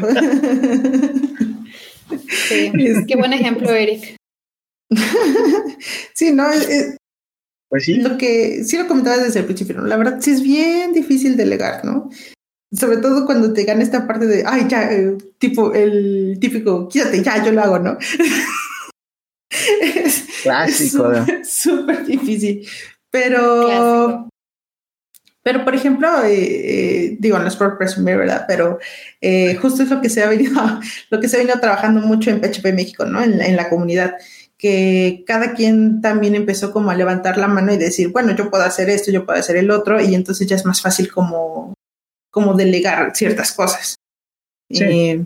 [2.47, 2.71] Sí,
[3.07, 4.15] qué buen ejemplo, Eric.
[6.13, 6.45] sí, no,
[7.69, 7.95] Pues sí.
[7.95, 9.87] Lo que sí lo comentabas desde el principio, ¿no?
[9.87, 12.09] La verdad sí es bien difícil delegar, ¿no?
[12.71, 17.23] Sobre todo cuando te gana esta parte de, ay, ya, eh, tipo, el típico, quítate,
[17.23, 17.97] ya, yo lo hago, ¿no?
[19.81, 21.11] es, Clásico.
[21.43, 22.67] Súper difícil.
[23.11, 24.27] Pero,
[25.43, 28.45] pero por ejemplo, eh, eh, digo, no es por presumir, ¿verdad?
[28.47, 28.79] Pero
[29.19, 30.53] eh, justo es lo que se ha venido,
[31.09, 33.21] lo que se ha venido trabajando mucho en PHP México, ¿no?
[33.21, 34.15] En, en la comunidad
[34.57, 38.63] que cada quien también empezó como a levantar la mano y decir, bueno, yo puedo
[38.63, 41.73] hacer esto, yo puedo hacer el otro, y entonces ya es más fácil como,
[42.31, 43.97] como delegar ciertas cosas.
[44.71, 44.83] Sí.
[44.85, 45.23] Eh,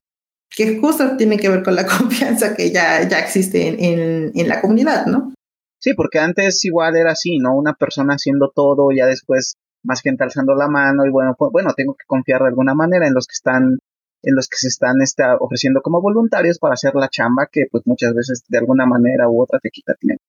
[0.50, 4.50] que justo tiene que ver con la confianza que ya, ya existe en, en, en,
[4.50, 5.36] la comunidad, ¿no?
[5.80, 7.56] Sí, porque antes igual era así, ¿no?
[7.56, 9.54] Una persona haciendo todo, ya después
[9.88, 13.08] más gente alzando la mano y bueno, pues, bueno, tengo que confiar de alguna manera
[13.08, 13.80] en los que están
[14.24, 17.84] en los que se están está, ofreciendo como voluntarios para hacer la chamba que pues
[17.86, 20.24] muchas veces de alguna manera u otra te quita tiempo.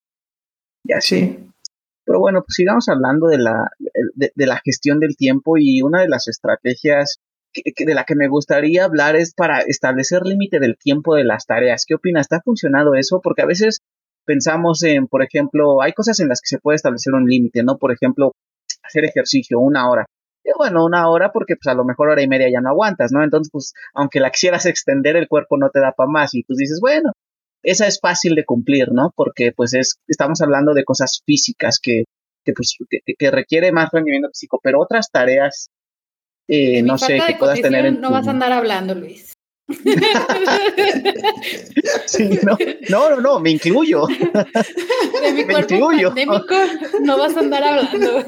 [0.84, 1.50] Ya sí.
[2.04, 3.70] Pero bueno, pues sigamos hablando de la,
[4.14, 7.18] de, de la gestión del tiempo y una de las estrategias
[7.52, 11.24] que, que de la que me gustaría hablar es para establecer límite del tiempo de
[11.24, 11.84] las tareas.
[11.86, 12.22] ¿Qué opinas?
[12.22, 13.20] ¿Está funcionando eso?
[13.22, 13.80] Porque a veces
[14.24, 17.78] pensamos en, por ejemplo, hay cosas en las que se puede establecer un límite, ¿no?
[17.78, 18.32] Por ejemplo,
[18.88, 20.06] hacer ejercicio una hora
[20.56, 23.22] bueno, una hora porque pues a lo mejor hora y media ya no aguantas, ¿no?
[23.22, 26.58] Entonces, pues, aunque la quisieras extender, el cuerpo no te da para más y pues
[26.58, 27.12] dices, bueno,
[27.62, 29.12] esa es fácil de cumplir, ¿no?
[29.14, 32.04] Porque pues es, estamos hablando de cosas físicas que,
[32.44, 35.68] que pues, que, que requiere más rendimiento físico, pero otras tareas,
[36.48, 39.27] eh, no sé, que puedas tener en No vas a andar hablando, Luis.
[42.06, 42.56] Sí, no,
[42.88, 44.06] no, no, no, me incluyo.
[44.06, 46.08] De mi me cuerpo incluyo.
[46.08, 46.54] pandémico
[47.02, 48.24] no vas a andar hablando.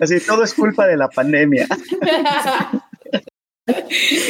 [0.00, 1.68] Así, todo es culpa de la pandemia.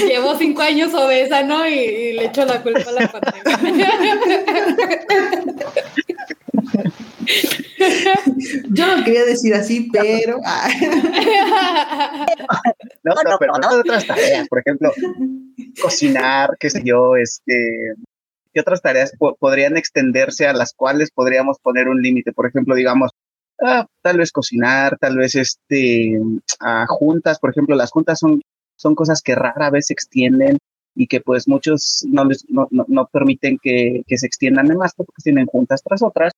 [0.06, 1.66] Llevo cinco años obesa, ¿no?
[1.66, 3.90] Y, y, le echo la culpa a la pandemia.
[8.70, 10.40] Yo no quería decir así, pero.
[13.04, 14.48] no, no, pero no de otras tareas.
[14.48, 14.92] Por ejemplo,
[15.82, 17.94] cocinar, qué sé yo, este.
[18.52, 22.32] ¿Qué otras tareas po podrían extenderse a las cuales podríamos poner un límite?
[22.32, 23.10] Por ejemplo, digamos,
[23.60, 26.20] ah, tal vez cocinar, tal vez este,
[26.86, 28.40] juntas, por ejemplo, las juntas son,
[28.76, 30.58] son cosas que rara vez se extienden
[30.94, 34.76] y que pues muchos no, les, no, no, no permiten que, que, se extiendan de
[34.76, 36.32] más porque tienen juntas tras otras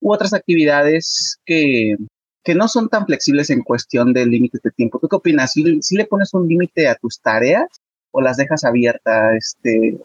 [0.00, 1.96] u otras actividades que,
[2.42, 4.98] que no son tan flexibles en cuestión de límites de tiempo.
[4.98, 5.52] ¿Tú qué opinas?
[5.52, 7.68] ¿Si, le pones un límite a tus tareas
[8.10, 9.98] o las dejas abiertas, este?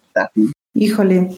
[0.74, 1.36] Híjole,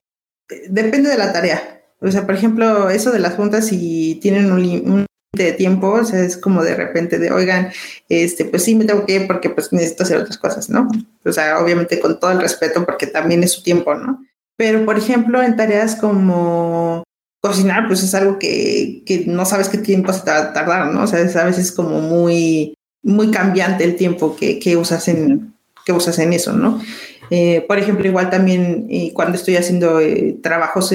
[0.69, 1.81] depende de la tarea.
[1.99, 6.03] O sea, por ejemplo, eso de las juntas, si tienen un, un de tiempo, o
[6.03, 7.71] sea, es como de repente de, oigan,
[8.09, 10.89] este, pues sí me tengo que ir porque pues necesito hacer otras cosas, ¿no?
[11.23, 14.25] O sea, obviamente con todo el respeto porque también es su tiempo, ¿no?
[14.57, 17.03] Pero, por ejemplo, en tareas como
[17.47, 20.93] cocinar, pues es algo que, que no sabes qué tiempo se te va a tardar,
[20.93, 21.03] ¿no?
[21.03, 25.53] O sea, es a veces como muy, muy cambiante el tiempo que, que usas en,
[25.85, 26.81] que usas en eso, ¿no?
[27.29, 30.93] Eh, por ejemplo, igual también eh, cuando estoy haciendo eh, trabajos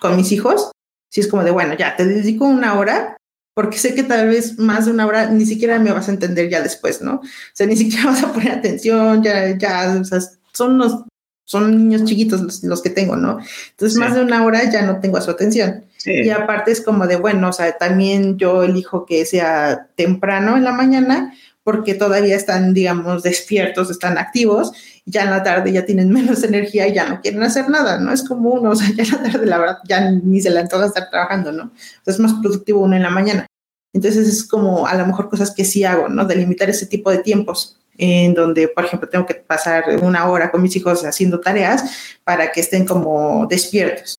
[0.00, 0.70] con mis hijos,
[1.10, 3.16] si es como de, bueno, ya te dedico una hora,
[3.54, 6.50] porque sé que tal vez más de una hora ni siquiera me vas a entender
[6.50, 7.16] ya después, ¿no?
[7.16, 10.20] O sea, ni siquiera vas a poner atención, ya, ya, o sea,
[10.52, 11.04] son los,
[11.44, 13.38] son niños chiquitos los, los que tengo, ¿no?
[13.70, 13.98] Entonces, sí.
[13.98, 15.84] más de una hora ya no tengo a su atención.
[16.04, 16.12] Sí.
[16.22, 20.64] Y aparte es como de, bueno, o sea, también yo elijo que sea temprano en
[20.64, 24.72] la mañana, porque todavía están, digamos, despiertos, están activos,
[25.06, 28.12] ya en la tarde ya tienen menos energía y ya no quieren hacer nada, ¿no?
[28.12, 30.60] Es como uno, o sea, ya en la tarde, la verdad, ya ni se le
[30.60, 31.72] antoja estar trabajando, ¿no?
[32.04, 33.46] Es más productivo uno en la mañana.
[33.94, 36.26] Entonces es como a lo mejor cosas que sí hago, ¿no?
[36.26, 40.60] Delimitar ese tipo de tiempos en donde, por ejemplo, tengo que pasar una hora con
[40.60, 44.16] mis hijos haciendo tareas para que estén como despiertos.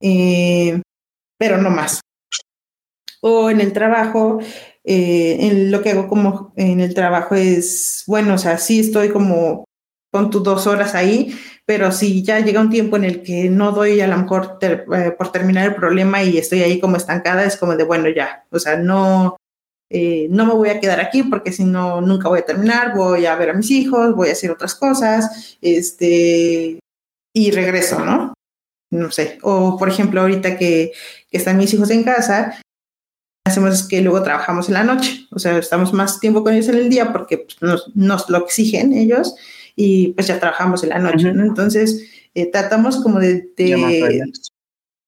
[0.00, 0.80] Eh,
[1.44, 2.00] pero no más.
[3.20, 4.38] O en el trabajo,
[4.82, 9.10] eh, en lo que hago como en el trabajo es, bueno, o sea, sí estoy
[9.10, 9.66] como
[10.10, 13.72] con tus dos horas ahí, pero si ya llega un tiempo en el que no
[13.72, 17.58] doy a lo mejor eh, por terminar el problema y estoy ahí como estancada, es
[17.58, 19.36] como de, bueno, ya, o sea, no,
[19.90, 23.26] eh, no me voy a quedar aquí porque si no, nunca voy a terminar, voy
[23.26, 26.78] a ver a mis hijos, voy a hacer otras cosas, este,
[27.34, 28.33] y regreso, ¿no?
[28.94, 30.92] No sé, o por ejemplo, ahorita que,
[31.28, 32.60] que están mis hijos en casa,
[33.44, 36.68] hacemos es que luego trabajamos en la noche, o sea, estamos más tiempo con ellos
[36.68, 39.34] en el día porque pues, nos, nos, lo exigen ellos
[39.74, 41.34] y pues ya trabajamos en la noche, uh -huh.
[41.34, 41.44] ¿no?
[41.44, 43.48] Entonces, eh, tratamos como de...
[43.56, 44.22] de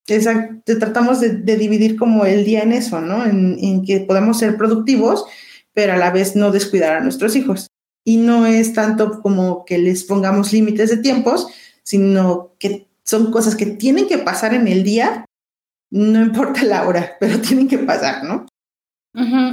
[0.09, 3.25] exacto, tratamos de, de, dividir como el día en eso, ¿no?
[3.25, 5.25] En, en, que podamos ser productivos,
[5.73, 7.69] pero a la vez no descuidar a nuestros hijos.
[8.05, 11.49] Y no es tanto como que les pongamos límites de tiempos,
[11.83, 15.27] sino que son cosas que tienen que pasar en el día
[15.91, 18.47] no importa la hora, pero tienen que pasar, ¿no?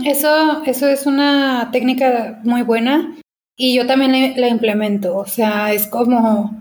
[0.05, 3.15] Eso, eso es una técnica muy buena
[3.55, 5.15] y yo también la implemento.
[5.15, 6.59] O sea, es como,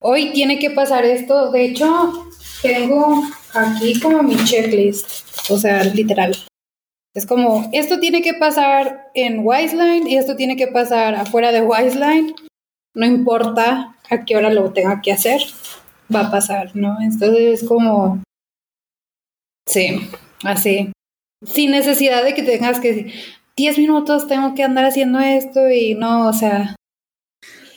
[0.00, 1.50] hoy tiene que pasar esto.
[1.50, 2.30] De hecho,
[2.62, 3.22] tengo
[3.52, 6.34] aquí como mi checklist, o sea, literal.
[7.14, 11.60] Es como, esto tiene que pasar en Wiseline y esto tiene que pasar afuera de
[11.60, 12.34] Wiseline.
[12.94, 15.42] No importa a qué hora lo tenga que hacer,
[16.14, 16.96] va a pasar, ¿no?
[17.00, 18.22] Entonces es como,
[19.66, 20.08] sí,
[20.44, 20.92] así
[21.42, 23.12] sin necesidad de que tengas que decir,
[23.56, 26.76] 10 minutos tengo que andar haciendo esto y no, o sea.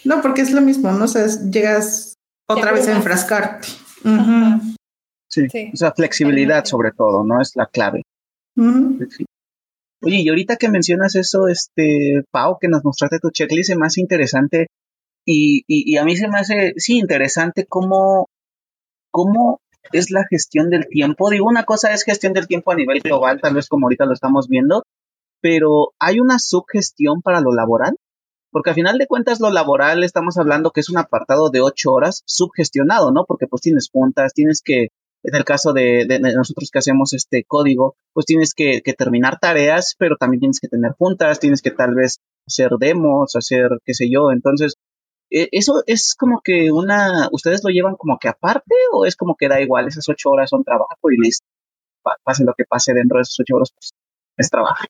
[0.04, 1.06] No, porque es lo mismo, ¿no?
[1.06, 2.16] O sea, llegas
[2.48, 3.68] otra vez a enfrascarte.
[5.28, 5.48] sí.
[5.74, 7.42] o sea, flexibilidad sobre todo, ¿no?
[7.42, 8.04] Es la clave.
[10.04, 13.98] Oye, y ahorita que mencionas eso, este, Pau, que nos mostraste tu checklist, es más
[14.00, 14.68] interesante
[15.26, 18.30] y, y, y, a mí se me hace, sí, interesante cómo,
[19.12, 21.30] cómo es la gestión del tiempo.
[21.30, 24.14] Digo, una cosa es gestión del tiempo a nivel global, tal vez como ahorita lo
[24.14, 24.84] estamos viendo,
[25.42, 27.96] pero hay una subgestión para lo laboral,
[28.52, 31.92] porque al final de cuentas lo laboral estamos hablando que es un apartado de ocho
[31.92, 33.26] horas subgestionado, ¿no?
[33.26, 34.90] Porque pues tienes puntas, tienes que,
[35.24, 36.06] en el caso de,
[36.36, 40.68] nosotros que hacemos este código, pues tienes que, que, terminar tareas, pero también tienes que
[40.68, 44.76] tener puntas, tienes que tal vez hacer demos, hacer qué sé yo, entonces
[45.32, 49.48] ¿Eso es como que una, ustedes lo llevan como que aparte o es como que
[49.48, 51.48] da igual, esas ocho horas son trabajo y listo,
[52.24, 53.92] pase lo que pase dentro de esas ocho horas, pues
[54.38, 54.84] es trabajo?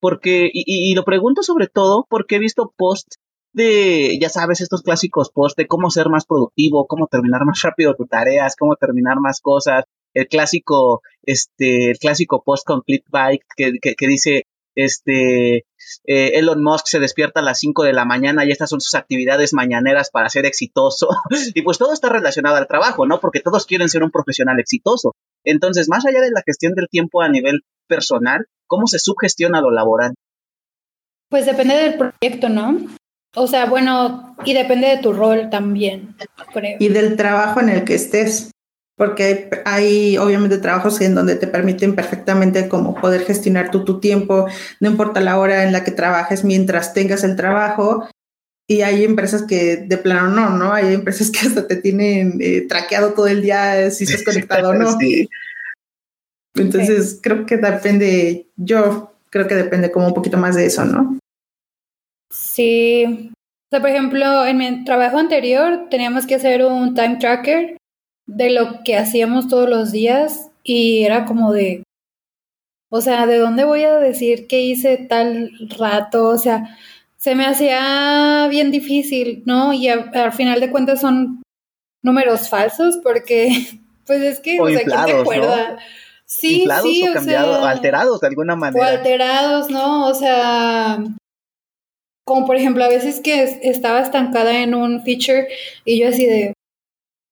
[0.00, 3.18] Porque, y, lo pregunto sobre todo porque he visto posts
[3.52, 7.96] de, ya sabes, estos clásicos posts de cómo ser más productivo, cómo terminar más rápido
[7.96, 13.72] tus tareas, cómo terminar más cosas, el clásico, este, el clásico post con clickbait que,
[13.82, 14.44] que, que dice,
[14.78, 18.80] este, eh, Elon Musk se despierta a las 5 de la mañana y estas son
[18.80, 21.08] sus actividades mañaneras para ser exitoso.
[21.54, 23.20] y pues todo está relacionado al trabajo, ¿no?
[23.20, 25.14] Porque todos quieren ser un profesional exitoso.
[25.44, 29.72] Entonces, más allá de la gestión del tiempo a nivel personal, ¿cómo se subgestiona lo
[29.72, 30.14] laboral?
[31.28, 32.78] Pues depende del proyecto, ¿no?
[33.34, 36.16] O sea, bueno, y depende de tu rol también,
[36.52, 36.76] creo.
[36.78, 38.50] Y del trabajo en el que estés
[38.98, 44.48] porque hay, obviamente trabajos en donde te permiten perfectamente como poder gestionar tu, tu tiempo,
[44.80, 48.08] no importa la hora en la que trabajes mientras tengas el trabajo.
[48.68, 50.72] Y hay empresas que de plano no, ¿no?
[50.72, 54.74] Hay empresas que hasta te tienen eh, traqueado todo el día si estás conectado o
[54.74, 54.98] no.
[56.56, 61.20] Entonces, creo que depende, yo creo que depende como un poquito más de eso, ¿no?
[62.34, 63.30] Sí.
[63.30, 67.77] O sea, por ejemplo, en mi trabajo anterior teníamos que hacer un time tracker
[68.28, 71.82] de lo que hacíamos todos los días y era como de,
[72.90, 76.28] o sea, ¿de dónde voy a decir que hice tal rato?
[76.28, 76.76] O sea,
[77.16, 79.72] se me hacía bien difícil, ¿no?
[79.72, 81.42] Y al final de cuentas son
[82.02, 83.48] números falsos porque,
[84.06, 85.78] pues es que, o, sea, ¿quién te acuerda?
[86.26, 88.84] Sí, sí, o, sea, alterados de alguna manera.
[88.84, 90.06] O alterados, ¿no?
[90.06, 90.98] O sea,
[92.26, 95.48] como por ejemplo, a veces que estaba estancada en un feature
[95.86, 96.52] y yo así de,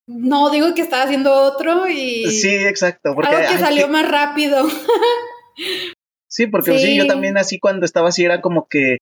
[0.07, 2.27] no, digo que estaba haciendo otro y.
[2.31, 3.15] Sí, exacto.
[3.15, 4.67] Porque, algo que salió más rápido.
[6.29, 6.97] sí, porque sí.
[6.97, 8.99] yo también así cuando estaba así era como que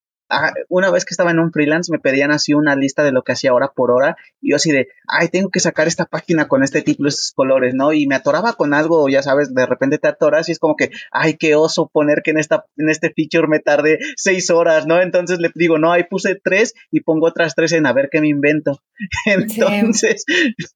[0.69, 3.33] una vez que estaba en un freelance me pedían así una lista de lo que
[3.33, 6.63] hacía hora por hora y yo así de, ay, tengo que sacar esta página con
[6.63, 7.93] este título, estos colores, ¿no?
[7.93, 10.91] Y me atoraba con algo, ya sabes, de repente te atoras y es como que,
[11.11, 15.01] ay, qué oso poner que en esta, en este feature me tarde seis horas, ¿no?
[15.01, 18.21] Entonces le digo, no, ahí puse tres y pongo otras tres en a ver qué
[18.21, 18.81] me invento.
[19.27, 20.25] Entonces,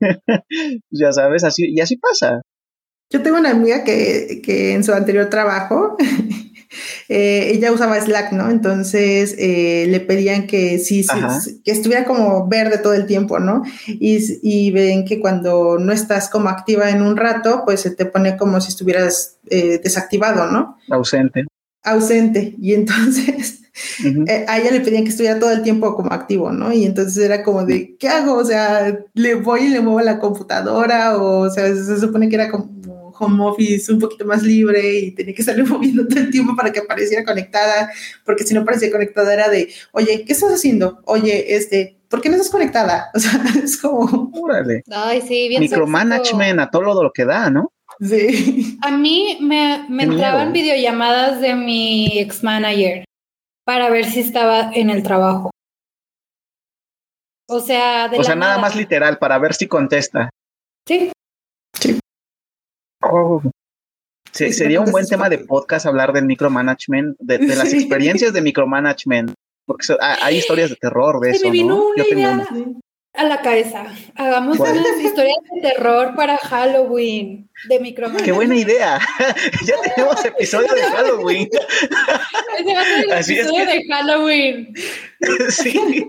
[0.90, 2.42] ya sabes, así, y así pasa.
[3.10, 5.96] Yo tengo una amiga que, que en su anterior trabajo
[7.08, 8.50] eh, ella usaba Slack, ¿no?
[8.50, 11.06] Entonces eh, le pedían que sí,
[11.64, 13.62] que estuviera como verde todo el tiempo, ¿no?
[13.86, 18.06] Y, y, ven que cuando no estás como activa en un rato, pues se te
[18.06, 20.76] pone como si estuvieras eh, desactivado, ¿no?
[20.90, 21.46] Ausente.
[21.82, 22.54] Ausente.
[22.60, 23.62] Y entonces
[24.48, 26.72] a ella le pedían que estuviera todo el tiempo como activo, ¿no?
[26.72, 28.34] Y entonces era como de, ¿qué hago?
[28.34, 32.34] O sea, le voy y le muevo la computadora, o, o sea, se supone que
[32.34, 32.68] era como
[33.18, 36.72] home office un poquito más libre y tenía que salir moviendo todo el tiempo para
[36.72, 37.90] que apareciera conectada,
[38.24, 41.00] porque si no parecía conectada era de, oye, ¿qué estás haciendo?
[41.04, 43.10] Oye, este, ¿por qué no estás conectada?
[43.14, 44.30] O sea, es como...
[44.34, 44.82] Órale.
[44.90, 47.72] Ay, sí, bien Micromanagement a todo lo que da, ¿no?
[48.00, 48.78] Sí.
[48.82, 53.04] A mí me, me entraban videollamadas de mi ex manager
[53.64, 55.50] para ver si estaba en el trabajo.
[57.50, 60.28] O sea, de o sea, nada más literal para ver si contesta.
[60.86, 61.10] Sí.
[61.80, 61.98] Sí.
[63.10, 63.42] Oh.
[64.32, 69.34] sería un buen tema de podcast hablar del micromanagement, de, las experiencias de micromanagement,
[69.66, 71.46] porque hay historias de terror de eso.
[71.46, 72.46] Me vino una idea.
[73.14, 73.86] a la cabeza.
[74.14, 78.24] Hagamos unas historias de terror para Halloween de micromanagement.
[78.24, 79.00] ¡Qué buena idea!
[79.66, 81.48] ya tenemos episodio de Halloween.
[82.58, 84.74] Ese va a ser el episodio de Halloween.
[85.48, 86.06] sí.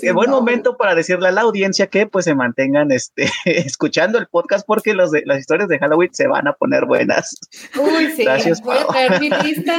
[0.00, 4.28] qué buen momento para decirle a la audiencia que pues se mantengan este, escuchando el
[4.28, 7.36] podcast porque los de, las historias de Halloween se van a poner buenas.
[7.76, 8.24] Uy, sí.
[8.24, 9.76] Gracias, Voy a traer mi lista.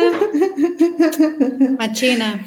[1.80, 2.46] Machina.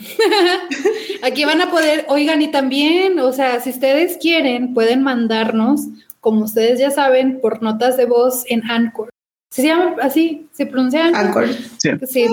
[1.23, 5.87] Aquí van a poder, oigan, y también, o sea, si ustedes quieren, pueden mandarnos,
[6.25, 9.11] como ustedes ya saben, por notas de voz en Anchor.
[9.51, 10.49] ¿Se llama así?
[10.53, 11.49] ¿Se pronuncia Anchor?
[11.77, 11.91] Sí.
[12.09, 12.27] sí.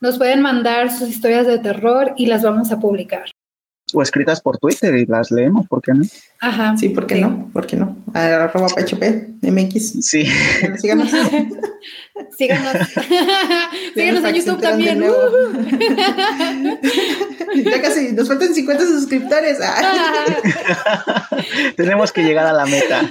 [0.00, 3.30] Nos pueden mandar sus historias de terror y las vamos a publicar.
[3.94, 6.04] O escritas por Twitter y las leemos, ¿por qué no?
[6.40, 6.76] Ajá.
[6.76, 7.48] Sí, ¿por qué no?
[7.52, 7.96] ¿Por qué no?
[8.12, 10.04] Arroba PHP, MX.
[10.04, 10.26] Sí.
[10.76, 11.10] síganos.
[12.36, 12.76] síganos.
[13.94, 15.00] síganos en YouTube también.
[17.78, 19.58] ya casi, nos faltan 50 suscriptores.
[21.76, 23.00] Tenemos que llegar a la meta.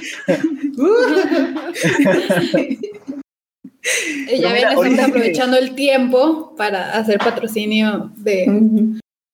[4.38, 8.46] ya ven, estamos aprovechando el tiempo para hacer patrocinio de,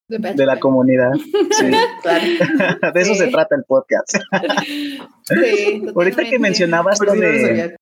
[0.07, 1.11] de, la comunidad.
[1.13, 1.71] Sí,
[2.01, 2.25] claro.
[2.93, 4.17] de eso se trata el podcast.
[5.23, 7.75] Sí, Ahorita que mencionabas lo de,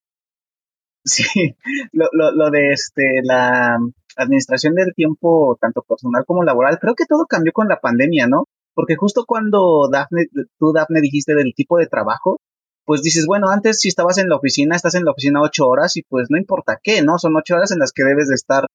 [1.03, 1.55] sí,
[1.91, 3.77] lo, lo, lo de este la
[4.17, 8.45] administración del tiempo, tanto personal como laboral, creo que todo cambió con la pandemia, ¿no?
[8.73, 12.39] Porque justo cuando Dafne, tú, Dafne, dijiste del tipo de trabajo,
[12.85, 15.95] pues dices, bueno, antes si estabas en la oficina, estás en la oficina ocho horas
[15.97, 17.17] y pues no importa qué, ¿no?
[17.17, 18.65] Son ocho horas en las que debes de estar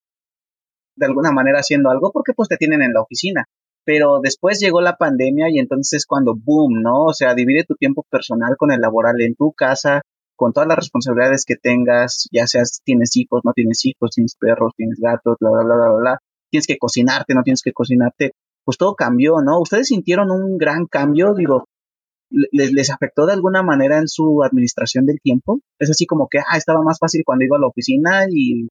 [0.96, 3.44] de alguna manera haciendo algo porque pues te tienen en la oficina.
[3.84, 7.04] Pero después llegó la pandemia y entonces es cuando boom, ¿no?
[7.04, 10.02] O sea, divide tu tiempo personal con el laboral en tu casa,
[10.36, 14.72] con todas las responsabilidades que tengas, ya seas tienes hijos, no tienes hijos, tienes perros,
[14.76, 16.18] tienes gatos, bla, bla, bla, bla, bla,
[16.50, 18.32] tienes que cocinarte, no tienes que cocinarte,
[18.64, 19.60] pues todo cambió, ¿no?
[19.60, 21.34] ¿Ustedes sintieron un gran cambio?
[21.34, 21.64] Digo,
[22.30, 25.60] ¿les, les afectó de alguna manera en su administración del tiempo?
[25.78, 28.68] Es así como que, ah, estaba más fácil cuando iba a la oficina y,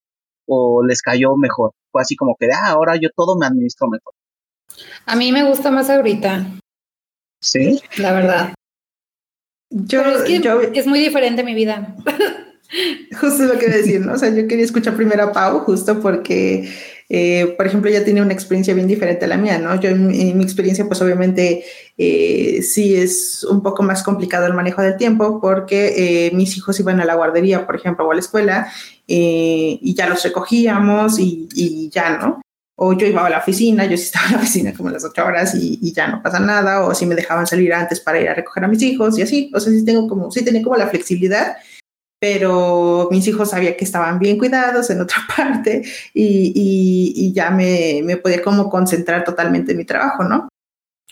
[0.47, 1.72] o les cayó mejor.
[1.91, 4.13] Fue así como que, ah, ahora yo todo me administro mejor.
[5.05, 6.45] A mí me gusta más ahorita.
[7.41, 7.80] Sí.
[7.97, 8.53] La verdad.
[9.70, 10.01] Yo,
[10.74, 11.95] es muy diferente mi vida.
[13.20, 14.13] Justo lo que decir, ¿no?
[14.13, 16.70] O sea, yo quería escuchar primero a Pau, justo porque,
[17.09, 19.80] eh, por ejemplo, ella tiene una experiencia bien diferente a la mía, ¿no?
[19.80, 21.63] Yo en, mi experiencia, pues obviamente
[21.97, 25.93] eh, sí es un poco más complicado el manejo del tiempo porque
[26.28, 28.72] eh, mis hijos iban a la guardería, por ejemplo, o a la escuela,
[29.07, 32.41] y ya los recogíamos y, y ya, ¿no?
[32.78, 35.26] O yo iba a la oficina, yo sí estaba en la oficina como las ocho
[35.26, 38.34] horas y, ya no pasa nada, o si me dejaban salir antes para ir a
[38.34, 40.88] recoger a mis hijos y así, o sea, sí tengo como, sí tenía como la
[40.88, 41.58] flexibilidad,
[42.20, 48.02] pero mis hijos sabía que estaban bien cuidados en otra parte y, y, ya me,
[48.04, 50.50] me podía como concentrar totalmente en mi trabajo, ¿no?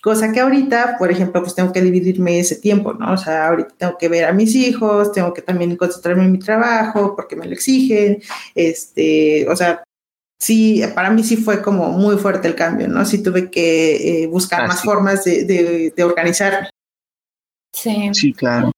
[0.01, 3.13] Cosa que ahorita, por ejemplo, pues tengo que dividirme ese tiempo, ¿no?
[3.13, 6.39] O sea, ahorita tengo que ver a mis hijos, tengo que también concentrarme en mi
[6.39, 8.21] trabajo porque me lo exigen,
[8.53, 9.81] este, o sea,
[10.39, 13.05] sí, para mí sí fue como muy fuerte el cambio, ¿no?
[13.05, 16.69] Sí tuve que eh, buscar ah, más formas de, de, de, organizarme.
[17.71, 18.09] Sí.
[18.13, 18.71] Sí, claro.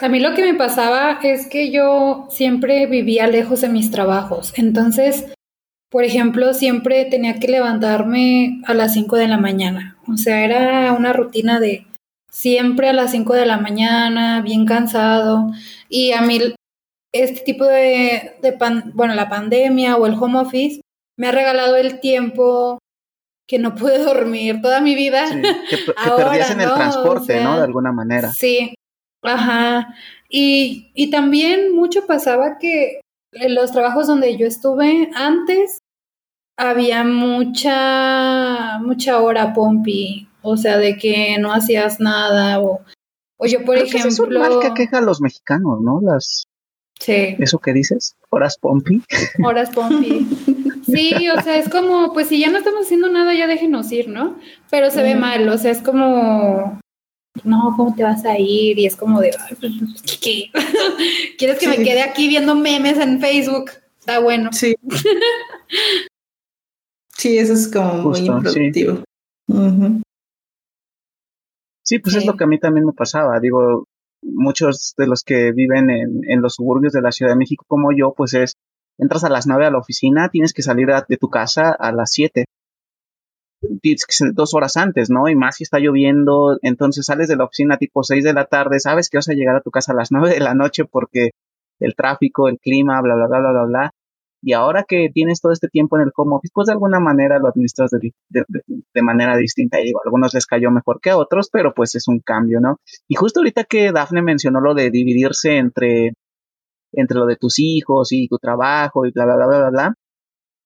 [0.00, 4.52] A mí lo que me pasaba es que yo siempre vivía lejos de mis trabajos.
[4.56, 5.24] Entonces,
[5.90, 9.96] por ejemplo, siempre tenía que levantarme a las 5 de la mañana.
[10.06, 11.86] O sea, era una rutina de
[12.30, 15.50] siempre a las 5 de la mañana, bien cansado.
[15.88, 16.54] Y a mí
[17.12, 18.38] este tipo de,
[18.94, 20.80] bueno, la pandemia o el home office
[21.18, 22.78] me ha regalado el tiempo
[23.48, 25.24] que no pude dormir toda mi vida.
[25.70, 25.78] que,
[26.16, 27.56] perdías en el transporte, ¿no?
[27.56, 28.32] De alguna manera.
[28.32, 28.74] Sí,
[29.22, 29.94] ajá.
[30.28, 33.00] Y, y también mucho pasaba que
[33.32, 35.78] en los trabajos donde yo estuve antes
[36.58, 42.80] había mucha, mucha hora pompi, o sea, de que no hacías nada o,
[43.38, 44.08] o yo, por ejemplo...
[44.08, 46.00] es un mal que queja a los mexicanos, ¿no?
[46.00, 46.45] Las,
[46.98, 47.36] Sí.
[47.38, 48.16] ¿Eso que dices?
[48.30, 49.02] Horas Pompi.
[49.44, 50.26] Horas Pompi.
[50.86, 54.08] Sí, o sea, es como, pues si ya no estamos haciendo nada, ya déjenos ir,
[54.08, 54.38] ¿no?
[54.70, 56.80] Pero se ve mal, o sea, es como,
[57.44, 58.78] no, ¿cómo te vas a ir?
[58.78, 59.72] Y es como de, pues,
[60.20, 60.50] ¿qué?
[61.38, 63.72] ¿Quieres que me quede aquí viendo memes en Facebook?
[63.98, 64.50] Está bueno.
[64.52, 64.74] Sí.
[67.16, 69.02] sí, eso es como muy improductivo.
[71.82, 71.98] Sí.
[71.98, 73.40] pues es lo que a mí también me pasaba.
[73.40, 73.86] Digo,
[74.32, 78.14] muchos de los que viven en, los suburbios de la Ciudad de México como yo,
[78.16, 78.54] pues es,
[78.98, 82.12] entras a las nueve a la oficina, tienes que salir de tu casa a las
[82.12, 82.46] siete.
[83.80, 85.28] Tienes que ser dos horas antes, ¿no?
[85.28, 88.80] Y más si está lloviendo, entonces sales de la oficina tipo seis de la tarde,
[88.80, 91.30] sabes que vas a llegar a tu casa a las nueve de la noche porque
[91.80, 93.90] el tráfico, el clima, bla, bla, bla, bla, bla, bla.
[94.46, 97.40] Y ahora que tienes todo este tiempo en el home office, pues de alguna manera
[97.40, 99.80] lo administras de, de, manera distinta.
[99.80, 102.60] Y digo, a algunos les cayó mejor que a otros, pero pues es un cambio,
[102.60, 102.76] ¿no?
[103.08, 106.12] Y justo ahorita que Dafne mencionó lo de dividirse entre,
[106.92, 109.94] entre lo de tus hijos y tu trabajo y bla, bla, bla, bla, bla,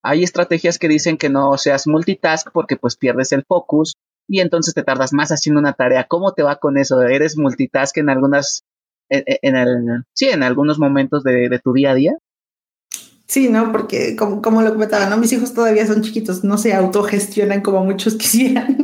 [0.03, 3.95] hay estrategias que dicen que no seas multitask porque pues pierdes el focus
[4.29, 6.05] y entonces te tardas más haciendo una tarea.
[6.07, 7.01] ¿Cómo te va con eso?
[7.01, 8.63] ¿Eres multitask en algunas,
[9.09, 12.13] en, el, sí, en algunos momentos de, tu día a día?
[13.31, 13.71] Sí, ¿no?
[13.71, 15.17] Porque como, como lo comentaba, ¿no?
[15.17, 18.77] Mis hijos todavía son chiquitos, no se autogestionan como muchos quisieran.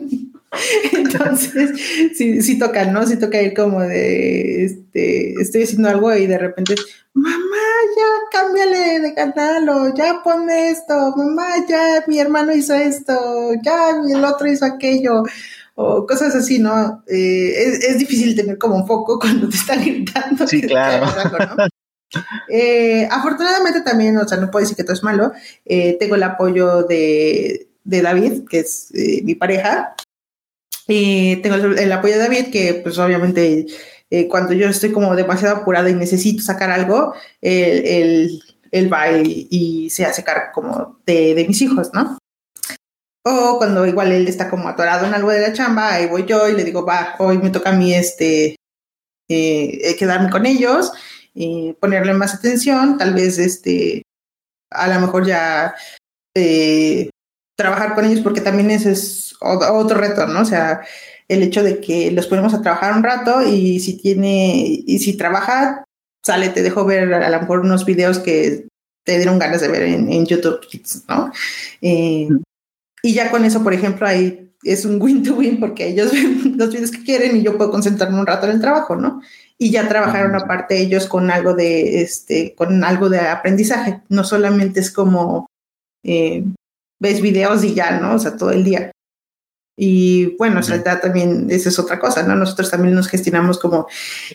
[0.92, 1.72] Entonces,
[2.16, 3.04] sí, sí toca, ¿no?
[3.08, 6.76] Sí toca ir como de, este, estoy haciendo algo y de repente,
[7.12, 7.56] mamá,
[7.96, 13.96] ya cámbiale de canal o ya ponme esto, mamá, ya mi hermano hizo esto, ya
[14.08, 15.24] el otro hizo aquello
[15.74, 17.02] o cosas así, ¿no?
[17.08, 20.46] Eh, es, difícil tener como un foco cuando te están gritando.
[20.46, 21.08] Sí, claro.
[22.48, 25.32] Eh, afortunadamente también, o sea, no puedo decir que todo es malo,
[25.64, 28.92] eh, tengo el apoyo de, de David, que es
[29.24, 29.94] mi pareja,
[30.86, 33.66] y tengo el, apoyo de David, que pues obviamente
[34.10, 38.40] eh, cuando yo estoy como demasiado apurada y necesito sacar algo, él,
[38.92, 42.18] va y, se hace cargo como de, mis hijos, ¿no?
[43.24, 46.48] O cuando igual él está como atorado en algo de la chamba, ahí voy yo
[46.48, 48.54] y le digo, va, hoy me toca a mí este,
[49.28, 50.92] eh, quedarme con ellos,
[51.36, 54.02] y ponerle más atención, tal vez este,
[54.70, 55.74] a lo mejor ya
[56.34, 57.10] eh,
[57.56, 60.40] trabajar con ellos porque también ese es otro reto, ¿no?
[60.40, 60.80] O sea,
[61.28, 65.14] el hecho de que los ponemos a trabajar un rato y si tiene, y si
[65.18, 65.84] trabaja,
[66.24, 68.66] sale, te dejo ver a lo mejor unos videos que
[69.04, 70.60] te dieron ganas de ver en, YouTube
[71.06, 71.30] ¿no?
[71.82, 72.28] Eh,
[73.02, 76.90] y ya con eso, por ejemplo, ahí es un win-to-win porque ellos ven los videos
[76.90, 79.20] que quieren y yo puedo concentrarme un rato en el trabajo, ¿no?
[79.58, 84.02] Y ya trabajaron aparte ellos con algo de, este, con algo de aprendizaje.
[84.08, 85.46] No solamente es como,
[86.04, 86.44] eh,
[87.00, 88.14] ves videos y ya, ¿no?
[88.14, 88.90] O sea, todo el día.
[89.78, 92.34] Y bueno, o sea, también, esa es otra cosa, ¿no?
[92.34, 93.86] Nosotros también nos gestionamos como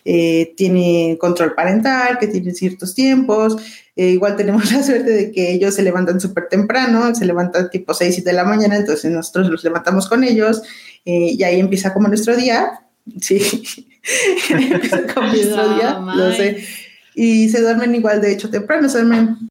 [0.06, 3.58] eh, tiene control parental, que tiene ciertos tiempos.
[3.96, 7.94] Eh, igual tenemos la suerte de que ellos se levantan súper temprano, se levantan tipo
[7.94, 10.62] 6 de la mañana, entonces nosotros los levantamos con ellos
[11.06, 12.86] eh, y ahí empieza como nuestro día.
[13.20, 13.91] Sí,
[14.50, 16.66] empieza como nuestro día, lo sé.
[17.16, 19.50] Y se duermen igual, de hecho, temprano, se duermen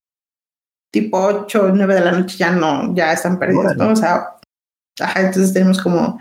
[0.90, 3.90] tipo 8 o 9 de la noche, ya no, ya están perdidos, ¿no?
[3.90, 4.40] O sea,
[5.16, 6.18] entonces tenemos como,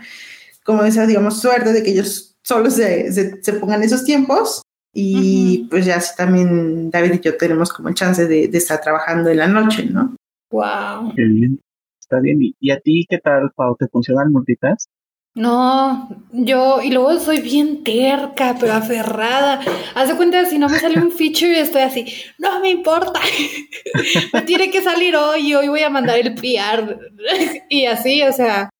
[0.64, 4.62] como esa, digamos, suerte de que ellos solo se, se, pongan esos tiempos
[4.94, 8.80] y pues ya así también David y yo tenemos como el chance de, de estar
[8.80, 10.16] trabajando en la noche, ¿no?
[10.50, 11.12] Wow.
[11.14, 11.60] bien.
[12.00, 12.38] Está bien.
[12.58, 13.76] ¿Y, a ti qué tal, Pau?
[13.76, 14.89] ¿Te funciona el multitask?
[15.34, 19.60] No, yo, y luego soy bien terca, pero aferrada.
[19.94, 22.04] Haz de cuenta, si no me sale un feature, estoy así,
[22.38, 23.20] no me importa.
[24.32, 26.98] me tiene que salir hoy, hoy voy a mandar el PR.
[27.68, 28.70] y así, o sea,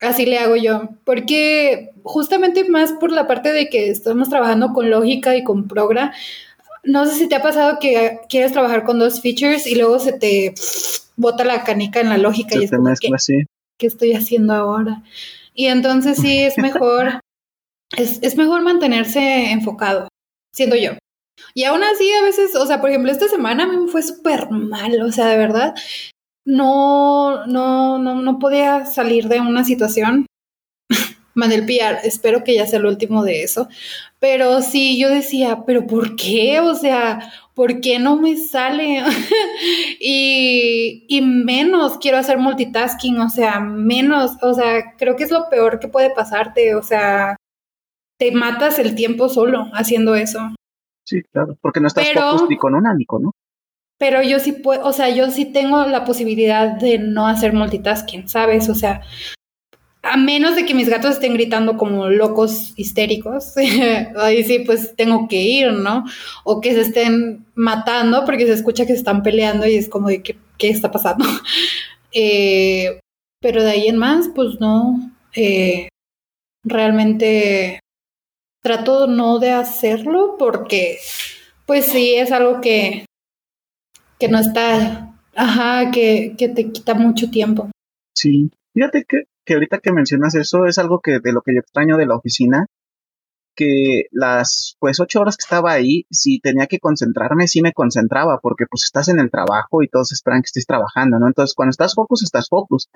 [0.00, 0.88] así le hago yo.
[1.04, 6.12] Porque justamente más por la parte de que estamos trabajando con lógica y con progra.
[6.84, 10.12] No sé si te ha pasado que quieres trabajar con dos features y luego se
[10.12, 10.54] te
[11.16, 12.92] bota la canica en la lógica y es como,
[13.78, 15.02] ¿qué estoy haciendo ahora?
[15.54, 17.20] Y entonces sí es mejor,
[17.96, 20.08] es, es mejor mantenerse enfocado,
[20.54, 20.92] siendo yo.
[21.54, 24.02] Y aún así, a veces, o sea, por ejemplo, esta semana a mí me fue
[24.02, 25.74] súper mal, o sea, de verdad,
[26.44, 30.26] no, no, no, no podía salir de una situación.
[31.34, 33.68] Mandé el PR, espero que ya sea el último de eso.
[34.18, 36.60] Pero sí, yo decía, ¿pero por qué?
[36.60, 39.02] O sea, ¿por qué no me sale?
[40.00, 45.48] y, y, menos quiero hacer multitasking, o sea, menos, o sea, creo que es lo
[45.48, 47.36] peor que puede pasarte, o sea,
[48.18, 50.40] te matas el tiempo solo haciendo eso.
[51.04, 53.32] Sí, claro, porque no estás pero, ni con una ni con ¿no?
[53.98, 58.28] Pero yo sí puedo, o sea, yo sí tengo la posibilidad de no hacer multitasking,
[58.28, 58.68] ¿sabes?
[58.68, 59.02] O sea,
[60.02, 63.54] a menos de que mis gatos estén gritando como locos histéricos,
[64.16, 66.04] ahí sí pues tengo que ir, ¿no?
[66.44, 70.08] O que se estén matando porque se escucha que se están peleando y es como
[70.08, 71.24] de qué, qué está pasando.
[72.12, 73.00] eh,
[73.40, 75.88] pero de ahí en más, pues no, eh,
[76.64, 77.80] realmente
[78.62, 80.98] trato no de hacerlo porque
[81.66, 83.06] pues sí es algo que,
[84.18, 87.70] que no está, ajá, que, que te quita mucho tiempo.
[88.14, 91.60] Sí, fíjate que que ahorita que mencionas eso es algo que de lo que yo
[91.60, 92.66] extraño de la oficina,
[93.54, 98.38] que las pues ocho horas que estaba ahí, si tenía que concentrarme, sí me concentraba,
[98.42, 101.26] porque pues estás en el trabajo y todos esperan que estés trabajando, ¿no?
[101.26, 102.88] Entonces cuando estás focus, estás focus.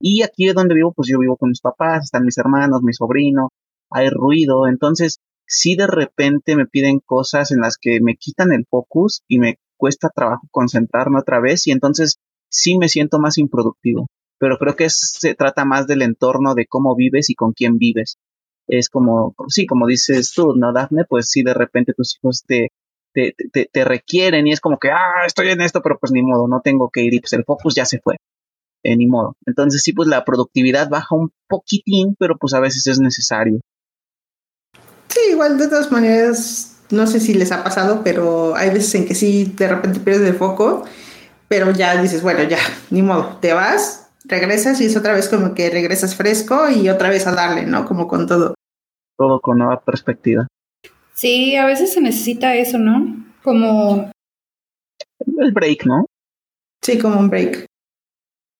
[0.00, 3.50] Y aquí donde vivo, pues yo vivo con mis papás, están mis hermanos, mi sobrino,
[3.90, 8.66] hay ruido, entonces si de repente me piden cosas en las que me quitan el
[8.68, 12.18] focus y me cuesta trabajo concentrarme otra vez y entonces
[12.50, 14.08] sí me siento más improductivo.
[14.38, 18.18] Pero creo que se trata más del entorno de cómo vives y con quién vives.
[18.68, 21.04] Es como, sí, como dices tú, ¿no, Dafne?
[21.08, 22.68] Pues sí, de repente tus hijos te,
[23.12, 26.22] te, te, te requieren y es como que, ah, estoy en esto, pero pues ni
[26.22, 28.16] modo, no tengo que ir y pues el focus ya se fue.
[28.84, 29.36] Eh, ni modo.
[29.44, 33.60] Entonces sí, pues la productividad baja un poquitín, pero pues a veces es necesario.
[35.08, 39.06] Sí, igual de todas maneras, no sé si les ha pasado, pero hay veces en
[39.06, 40.84] que sí de repente pierdes el foco,
[41.48, 42.58] pero ya dices, bueno, ya,
[42.90, 47.08] ni modo, te vas, regresas y es otra vez como que regresas fresco y otra
[47.08, 47.84] vez a darle, ¿no?
[47.86, 48.54] Como con todo.
[49.16, 50.46] Todo con nueva perspectiva.
[51.14, 53.26] Sí, a veces se necesita eso, ¿no?
[53.42, 54.12] Como...
[55.38, 56.06] El break, ¿no?
[56.82, 57.66] Sí, como un break.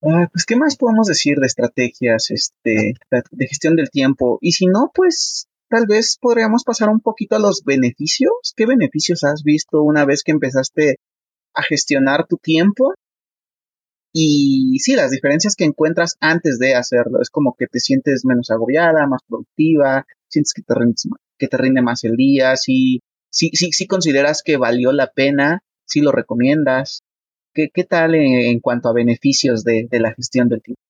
[0.02, 2.94] Ah, pues, ¿qué más podemos decir de estrategias este,
[3.30, 4.38] de gestión del tiempo?
[4.40, 8.54] Y si no, pues tal vez podríamos pasar un poquito a los beneficios.
[8.56, 10.96] ¿Qué beneficios has visto una vez que empezaste
[11.54, 12.94] a gestionar tu tiempo?
[14.20, 17.22] Y sí, las diferencias que encuentras antes de hacerlo.
[17.22, 20.96] Es como que te sientes menos agobiada, más productiva, sientes que te rinde,
[21.38, 23.00] que te rinde más el día, si,
[23.30, 27.04] si, si, si consideras que valió la pena, si lo recomiendas.
[27.54, 30.80] ¿Qué, qué tal en, cuanto a beneficios de, de, la gestión del tiempo?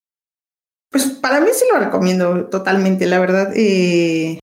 [0.91, 3.53] Pues para mí sí lo recomiendo totalmente, la verdad.
[3.55, 4.39] Eh,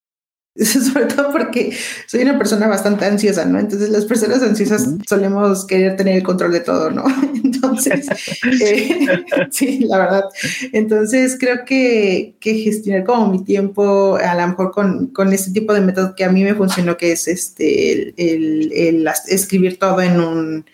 [0.64, 1.76] sobre todo porque
[2.08, 3.60] soy una persona bastante ansiosa, ¿no?
[3.60, 7.04] Entonces las personas ansiosas solemos querer tener el control de todo, ¿no?
[7.44, 8.08] Entonces,
[8.62, 9.06] eh,
[9.52, 10.24] sí, la verdad.
[10.72, 15.74] Entonces creo que, que, gestionar como mi tiempo, a lo mejor con, con este tipo
[15.74, 20.02] de método que a mí me funcionó, que es este, el, el, el escribir todo
[20.02, 20.66] en un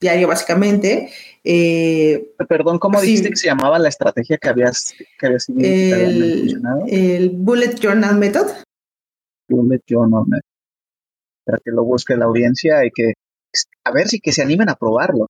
[0.00, 1.10] diario básicamente.
[1.44, 7.30] Eh, Perdón, ¿cómo dijiste que se llamaba la estrategia que habías, que habías el, el
[7.30, 8.48] Bullet Journal Method.
[9.48, 10.42] Journal Method.
[11.44, 13.14] Para que lo busque la audiencia y que
[13.84, 15.26] a ver si que se animen a probarlo.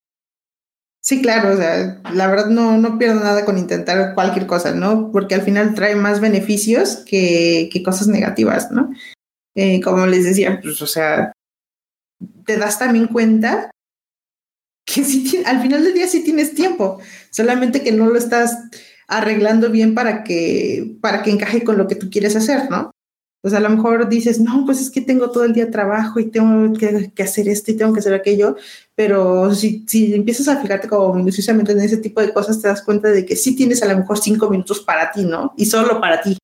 [1.01, 5.13] Sí, claro, o sea, la verdad no, no pierdo nada con intentar cualquier cosa, ¿no?
[5.13, 8.91] Porque al final trae más beneficios que, que cosas negativas, ¿no?
[9.55, 11.33] Eh, como les decía, pues, o sea,
[12.45, 13.71] te das también cuenta
[14.85, 17.01] que si al final del día sí tienes tiempo,
[17.31, 18.59] solamente que no lo estás
[19.07, 22.91] arreglando bien para que, para que encaje con lo que tú quieres hacer, ¿no?
[23.41, 26.31] Pues a lo mejor dices, no, pues es que tengo todo el día trabajo y
[26.31, 28.57] tengo que, hacer esto y tengo que hacer aquello,
[28.97, 32.83] pero si, si, empiezas a fijarte como minuciosamente en ese tipo de cosas, te das
[32.83, 35.55] cuenta de que sí tienes a lo mejor cinco minutos para ti, ¿no?
[35.57, 36.37] Y solo para ti.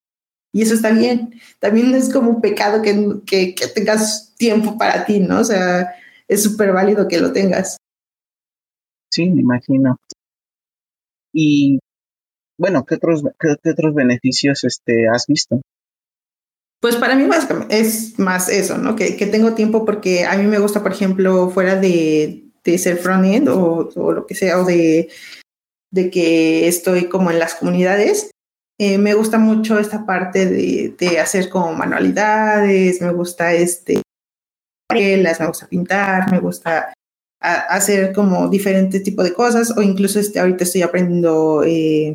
[0.53, 1.35] Y eso está bien.
[1.59, 5.41] También es como un pecado que, que, que tengas tiempo para ti, ¿no?
[5.41, 5.95] O sea,
[6.29, 7.77] es súper válido que lo tengas.
[9.11, 9.97] Sí, me imagino.
[11.33, 11.79] Y
[12.59, 15.61] bueno, ¿qué otros, qué, otros beneficios este, has visto?
[16.85, 17.27] Pues para mí
[17.71, 18.95] es más eso, ¿no?
[18.95, 22.99] Que, que, tengo tiempo porque a mí me gusta, por ejemplo, fuera de, de ser
[22.99, 25.09] front-end o, o, lo que sea, o de,
[25.91, 28.31] de que estoy como en las comunidades,
[28.79, 34.03] eh, me gusta mucho esta parte de, de, hacer como manualidades, me gusta este,
[34.93, 36.93] me gusta pintar, me gusta
[37.41, 42.15] hacer como diferentes tipos de cosas, o incluso este, ahorita estoy aprendiendo, eh,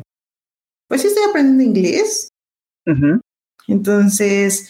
[0.88, 2.28] pues sí estoy aprendiendo inglés.
[2.86, 3.18] Uh.
[3.70, 4.68] Entonces,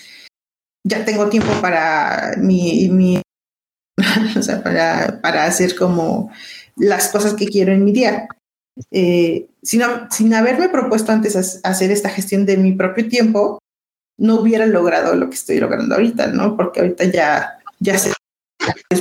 [0.84, 3.20] ya tengo tiempo para mi,
[4.64, 6.30] para, para hacer como
[6.76, 8.28] las cosas que quiero en mi día.
[8.90, 13.58] Eh, sin, sin haberme propuesto antes hacer esta gestión de mi propio tiempo,
[14.18, 16.56] no hubiera logrado lo que estoy logrando ahorita, ¿no?
[16.56, 18.12] Porque ahorita ya, ya sé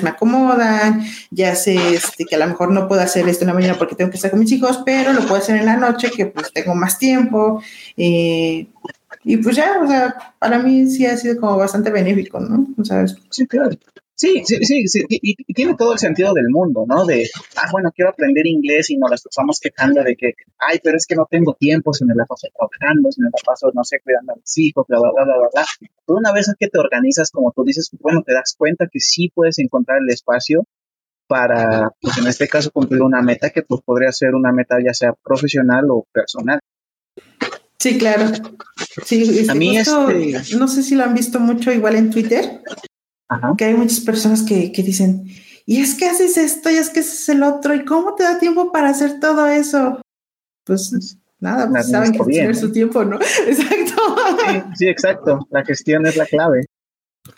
[0.02, 3.54] me acomodan, ya sé este, que a lo mejor no puedo hacer esto en la
[3.54, 6.12] mañana porque tengo que estar con mis hijos, pero lo puedo hacer en la noche,
[6.12, 7.62] que pues tengo más tiempo.
[7.98, 8.68] Eh,
[9.24, 12.68] y pues ya, o sea, para mí sí ha sido como bastante benéfico, ¿no?
[12.78, 13.72] O sea, sí, claro.
[14.16, 15.06] Sí, sí, sí, sí.
[15.10, 17.06] Y, tiene todo el sentido del mundo, ¿no?
[17.06, 21.06] De, ah, bueno, quiero aprender inglés y nos estamos quejando de que, ay, pero es
[21.06, 24.02] que no tengo tiempo, si me la paso trabajando, si me la paso, no sé,
[24.02, 25.66] cuidando a mis hijos, bla, bla, bla, bla, bla.
[26.06, 29.32] Pero una vez que te organizas, como tú dices, bueno, te das cuenta que sí
[29.34, 30.66] puedes encontrar el espacio
[31.28, 34.94] para, pues en este caso, cumplir una meta que pues podría ser una meta ya
[34.94, 36.60] sea profesional o personal.
[37.80, 38.26] Sí, claro.
[39.06, 40.58] Sí, este, a mí justo, este...
[40.58, 42.62] no sé si lo han visto mucho igual en Twitter,
[43.30, 43.54] Ajá.
[43.58, 45.26] que hay muchas personas que, que, dicen,
[45.66, 48.38] y es que haces esto, y es que haces el otro, y cómo te da
[48.38, 50.02] tiempo para hacer todo eso.
[50.66, 53.18] Pues nada, pues saben que tener su tiempo, ¿no?
[53.48, 54.16] Exacto.
[54.46, 55.48] Sí, sí, exacto.
[55.50, 56.66] La gestión es la clave.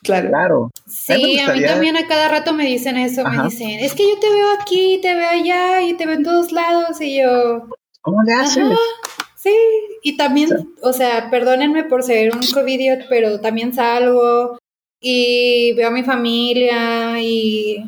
[0.02, 0.30] Claro.
[0.30, 0.72] claro.
[0.88, 1.52] Sí, a mí, gustaría...
[1.52, 3.44] a mí, también a cada rato me dicen eso, Ajá.
[3.44, 6.24] me dicen, es que yo te veo aquí, te veo allá y te veo en
[6.24, 7.68] todos lados y yo...
[8.02, 8.64] ¿Cómo le haces?
[8.64, 9.20] Ajá.
[9.42, 9.56] Sí,
[10.04, 10.56] y también, sí.
[10.84, 14.60] o sea, perdónenme por ser un covidiot, pero también salgo
[15.02, 17.88] y veo a mi familia y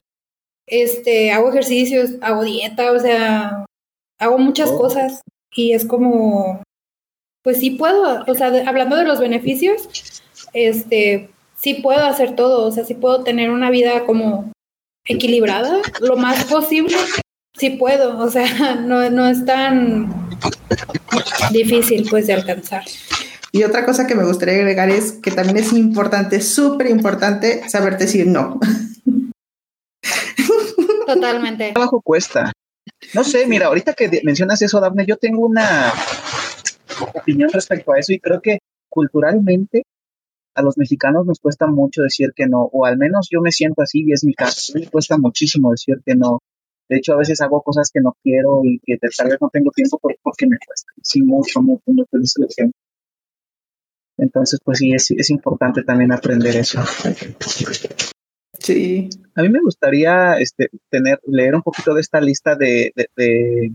[0.65, 3.65] este, hago ejercicios, hago dieta, o sea,
[4.19, 4.79] hago muchas Oh.
[4.79, 5.21] cosas
[5.55, 6.63] y es como,
[7.43, 9.87] pues sí puedo, o sea, de- hablando de los beneficios,
[10.53, 14.51] este, sí puedo hacer todo, o sea, sí puedo tener una vida como
[15.05, 16.95] equilibrada, lo más posible,
[17.55, 18.45] sí puedo, o sea,
[18.81, 20.11] no, no es tan
[21.51, 22.83] difícil pues de alcanzar.
[23.51, 27.97] Y otra cosa que me gustaría agregar es que también es importante, súper importante, saber
[27.97, 28.59] decir no.
[31.07, 31.71] Totalmente.
[31.73, 32.51] trabajo cuesta.
[33.13, 35.93] No sé, mira, ahorita que mencionas eso, Dafne, yo tengo una
[37.13, 38.59] opinión respecto a eso y creo que
[38.89, 39.83] culturalmente
[40.55, 43.81] a los mexicanos nos cuesta mucho decir que no, o al menos yo me siento
[43.81, 44.73] así y es mi caso.
[44.75, 46.39] Me cuesta muchísimo decir que no.
[46.89, 49.71] De hecho, a veces hago cosas que no quiero y que tal vez no tengo
[49.71, 50.91] tiempo por- porque me cuesta.
[51.01, 52.71] Sí, mucho, mucho, mucho de.
[54.17, 56.81] Entonces, pues sí, es, es importante también aprender eso.
[58.59, 59.09] Sí.
[59.35, 63.73] A mí me gustaría este, tener, leer un poquito de esta lista de, de, de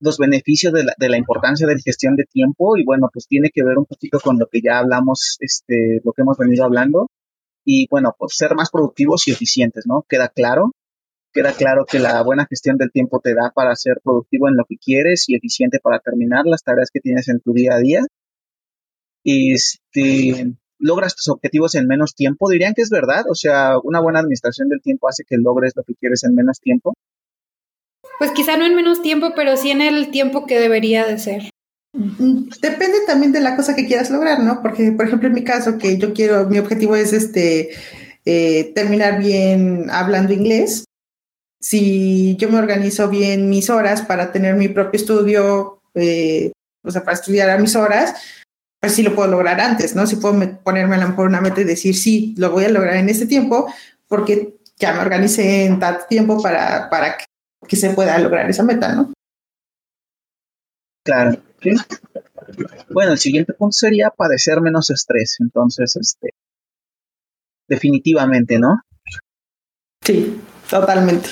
[0.00, 3.26] los beneficios de la, de la importancia de la gestión de tiempo y bueno, pues
[3.26, 6.64] tiene que ver un poquito con lo que ya hablamos, este, lo que hemos venido
[6.64, 7.08] hablando
[7.64, 10.04] y bueno, pues ser más productivos y eficientes, ¿no?
[10.08, 10.72] Queda claro,
[11.32, 14.64] queda claro que la buena gestión del tiempo te da para ser productivo en lo
[14.68, 18.06] que quieres y eficiente para terminar las tareas que tienes en tu día a día.
[19.24, 24.20] Este, logras tus objetivos en menos tiempo, dirían que es verdad, o sea, una buena
[24.20, 26.94] administración del tiempo hace que logres lo que quieres en menos tiempo.
[28.18, 31.42] Pues quizá no en menos tiempo, pero sí en el tiempo que debería de ser.
[31.92, 34.62] Mm, Depende también de la cosa que quieras lograr, ¿no?
[34.62, 37.70] Porque, por ejemplo, en mi caso, que yo quiero, mi objetivo es este
[38.24, 40.84] eh, terminar bien hablando inglés.
[41.60, 46.52] Si yo me organizo bien mis horas para tener mi propio estudio, eh,
[46.82, 48.14] o sea, para estudiar a mis horas,
[48.80, 50.06] pues sí lo puedo lograr antes, ¿no?
[50.06, 52.70] Si puedo me- ponerme a lo mejor una meta y decir, sí, lo voy a
[52.70, 53.72] lograr en este tiempo,
[54.08, 57.24] porque ya me organicé en tanto tiempo para, para que,
[57.68, 59.12] que se pueda lograr esa meta, ¿no?
[61.04, 61.42] Claro.
[61.62, 61.70] ¿sí?
[62.88, 65.36] Bueno, el siguiente punto sería padecer menos estrés.
[65.40, 66.30] Entonces, este,
[67.68, 68.80] definitivamente, ¿no?
[70.04, 71.28] Sí, totalmente.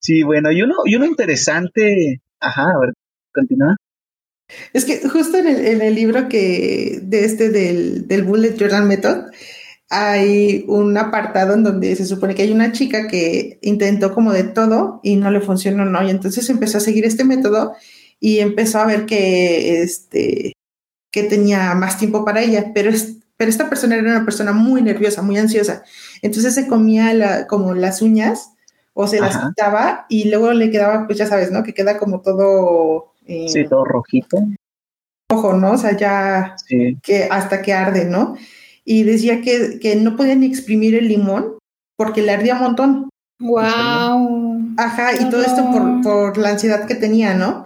[0.00, 2.94] Sí, bueno, y uno, y uno interesante, ajá, a ver,
[3.32, 3.76] continúa.
[4.72, 8.84] Es que justo en el, en el libro que de este del, del Bullet Journal
[8.84, 9.30] Method
[9.88, 14.44] hay un apartado en donde se supone que hay una chica que intentó como de
[14.44, 16.02] todo y no le funcionó, ¿no?
[16.02, 17.74] Y entonces empezó a seguir este método
[18.20, 20.52] y empezó a ver que este
[21.12, 24.82] que tenía más tiempo para ella, pero es, pero esta persona era una persona muy
[24.82, 25.82] nerviosa, muy ansiosa.
[26.22, 28.50] Entonces se comía la, como las uñas
[28.92, 29.48] o se las Ajá.
[29.48, 31.62] quitaba y luego le quedaba, pues ya sabes, ¿no?
[31.64, 34.38] Que queda como todo eh, Sí, todo rojito.
[35.30, 35.72] ojo, ¿no?
[35.72, 38.36] O sea, ya Sí, que hasta que arde, ¿no?
[38.84, 41.58] Y decía que, que no podía ni exprimir el limón
[41.96, 43.08] porque le ardía un montón.
[43.40, 44.74] Wow.
[44.76, 47.64] Ajá, y todo esto por, por la ansiedad que tenía, ¿no?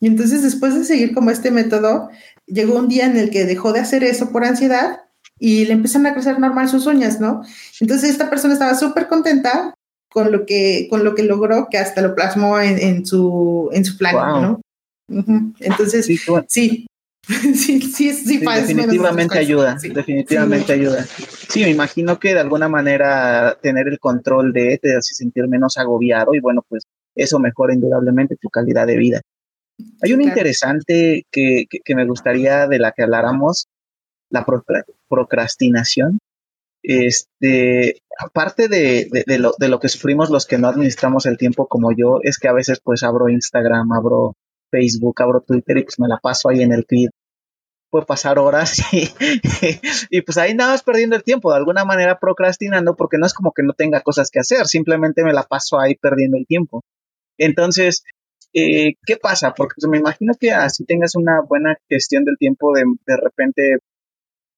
[0.00, 2.10] Y entonces después de seguir como este método,
[2.46, 5.00] llegó un día en el que dejó de hacer eso por ansiedad
[5.38, 7.42] y le empezaron a crecer normal sus uñas, ¿no?
[7.80, 9.74] Entonces esta persona estaba súper contenta
[10.10, 13.84] con lo que con lo que logró, que hasta lo plasmó en, en su en
[13.84, 14.42] su plan, Wow.
[14.42, 14.60] ¿no?
[15.60, 16.46] Entonces, sí, bueno.
[16.48, 16.86] sí,
[17.24, 19.88] sí, sí, sí, definitivamente ayuda, Sí.
[19.90, 21.06] definitivamente Sí, ayuda.
[21.48, 25.78] Sí, me imagino que de alguna manera tener el control de te hace sentir menos
[25.78, 26.84] agobiado y bueno, pues
[27.14, 29.20] eso mejora indudablemente tu calidad de vida.
[30.02, 30.28] Hay una Claro.
[30.38, 33.66] interesante que, que, que me gustaría de la que habláramos,
[34.30, 36.18] la procra- procrastinación.
[36.82, 41.38] Este, aparte de, de, de lo, de lo que sufrimos los que no administramos el
[41.38, 44.34] tiempo como yo, es que a veces pues abro Instagram, abro
[44.70, 47.08] Facebook, abro Twitter y pues me la paso ahí en el feed
[47.90, 49.08] puede pasar horas y,
[50.10, 53.32] y pues ahí nada más perdiendo el tiempo, de alguna manera procrastinando, porque no es
[53.34, 56.82] como que no tenga cosas que hacer, simplemente me la paso ahí perdiendo el tiempo.
[57.38, 58.02] Entonces,
[58.54, 59.52] eh, ¿qué pasa?
[59.52, 63.78] Porque pues, me imagino que así tengas una buena gestión del tiempo, de, de repente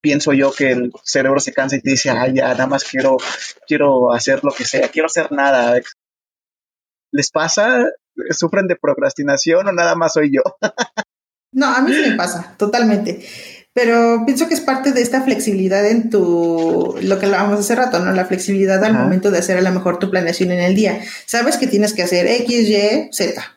[0.01, 3.17] pienso yo que el cerebro se cansa y te dice, ay, ya, nada más quiero,
[3.67, 5.81] quiero hacer lo que sea, quiero hacer nada.
[7.11, 7.91] ¿Les pasa?
[8.31, 10.43] ¿Sufren de procrastinación o nada más soy yo?
[11.53, 13.25] No, a mí sí me pasa, totalmente.
[13.73, 17.99] Pero pienso que es parte de esta flexibilidad en tu, lo que hablábamos hace rato,
[17.99, 18.13] ¿no?
[18.13, 19.05] La flexibilidad al Ajá.
[19.05, 21.01] momento de hacer a lo mejor tu planeación en el día.
[21.25, 23.56] Sabes que tienes que hacer X, Y, Z.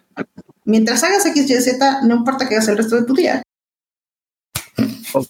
[0.70, 3.41] Mientras hagas X, Y, Z, no importa que hagas el resto de tu día.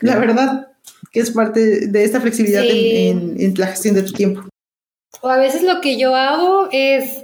[0.01, 0.67] La verdad
[1.11, 3.07] que es parte de esta flexibilidad Sí.
[3.07, 4.41] en, en- en la gestión de tu tiempo.
[5.21, 7.23] O a veces lo que yo hago es,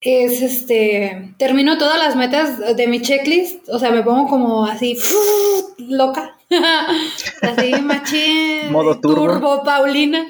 [0.00, 4.96] es este, termino todas las metas de mi checklist, o sea, me pongo como así,
[5.78, 6.36] loca,
[7.42, 9.62] así machín, Modo turbo.
[9.64, 10.24] Paulina,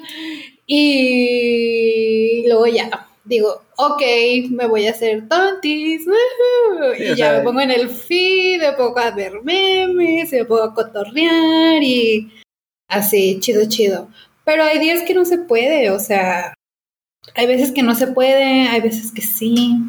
[0.65, 4.01] Y luego ya digo, ok,
[4.51, 6.05] me voy a hacer tontis,
[6.97, 10.73] y ya me pongo en el feed, me pongo a ver memes, me pongo a
[10.73, 12.31] cotorrear y
[12.87, 14.09] así, chido, chido.
[14.43, 16.53] Pero hay días que no se puede, o sea,
[17.35, 19.87] hay veces que no se puede, hay veces que sí.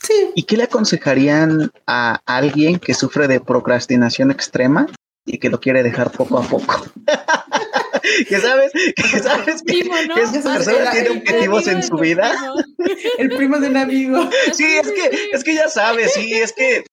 [0.00, 0.30] Sí.
[0.34, 4.86] ¿Y qué le aconsejarían a alguien que sufre de procrastinación extrema
[5.26, 6.86] y que lo quiere dejar poco a poco?
[8.28, 12.32] que sabes, que sabes que, esa persona tiene objetivos en su vida.
[13.18, 14.28] El primo de un amigo.
[14.52, 16.84] Sí, es que, es que ya sabes, sí, es que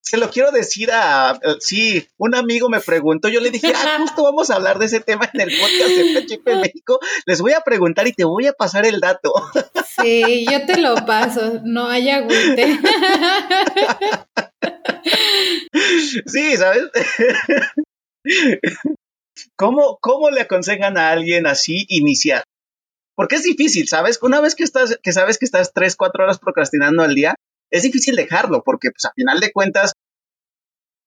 [0.00, 4.22] se lo quiero decir a, sí, un amigo me preguntó, yo le dije, ah, justo
[4.22, 7.60] vamos a hablar de ese tema en el podcast de PHP México, les voy a
[7.60, 9.32] preguntar y te voy a pasar el dato.
[10.02, 12.78] Sí, yo te lo paso, no hay agüite.
[16.26, 16.84] Sí, ¿sabes?
[19.56, 22.44] ¿Cómo, ¿Cómo le aconsejan a alguien así iniciar?
[23.14, 24.18] Porque es difícil, ¿sabes?
[24.22, 27.34] Una vez que estás, que sabes que estás tres, cuatro horas procrastinando al día,
[27.70, 29.92] es difícil dejarlo, porque pues a final de cuentas,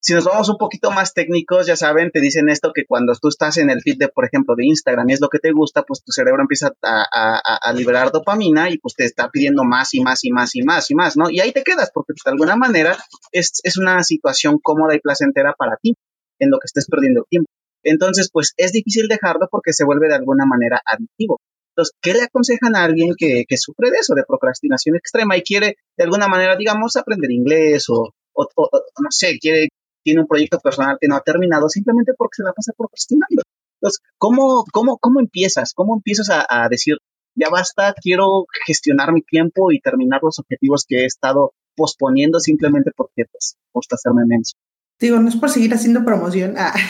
[0.01, 3.28] si nos vamos un poquito más técnicos, ya saben, te dicen esto que cuando tú
[3.28, 5.84] estás en el feed de, por ejemplo, de Instagram y es lo que te gusta,
[5.84, 10.23] pues tu cerebro empieza a, liberar dopamina y pues te está pidiendo más y más
[10.23, 11.30] y más y más y más, ¿no?
[11.30, 12.97] Y ahí te quedas, porque pues, de alguna manera
[13.34, 15.95] es, es una situación cómoda y placentera para ti,
[16.39, 17.49] en lo que estés perdiendo tiempo.
[17.89, 21.39] Entonces, pues es difícil dejarlo porque se vuelve de alguna manera adictivo.
[21.71, 25.77] Entonces, ¿qué le aconsejan a alguien que, sufre de eso, de procrastinación extrema y quiere
[25.95, 29.69] de alguna manera, digamos, aprender inglés o, no sé, quiere,
[30.03, 33.41] tiene un proyecto personal que no ha terminado simplemente porque se la pasa procrastinando?
[33.79, 35.73] Entonces, ¿cómo, cómo, cómo empiezas?
[35.73, 36.97] ¿Cómo empiezas a, decir,
[37.35, 42.91] ya basta, quiero gestionar mi tiempo y terminar los objetivos que he estado posponiendo simplemente
[42.93, 44.57] porque pues gusta hacerme menso?
[44.99, 46.55] Digo, no es por seguir haciendo promoción.
[46.57, 46.73] Ah.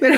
[0.00, 0.16] Pero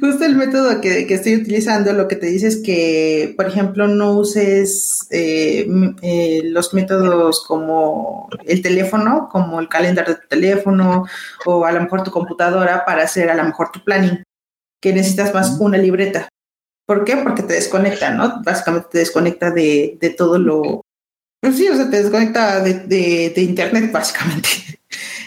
[0.00, 4.12] justo, el método que, estoy utilizando lo que te dice es que, por ejemplo, no
[4.12, 5.66] uses eh,
[6.02, 11.04] eh, los métodos como el teléfono, como el calendario de tu teléfono
[11.44, 14.22] o a lo mejor tu computadora para hacer a lo mejor tu planning,
[14.80, 16.28] que necesitas más una libreta.
[16.86, 17.16] ¿Por qué?
[17.16, 18.42] Porque te desconecta, ¿no?
[18.42, 20.82] Básicamente te desconecta de, de todo lo,
[21.44, 24.48] pues sí, o sea, te desconecta de, internet básicamente,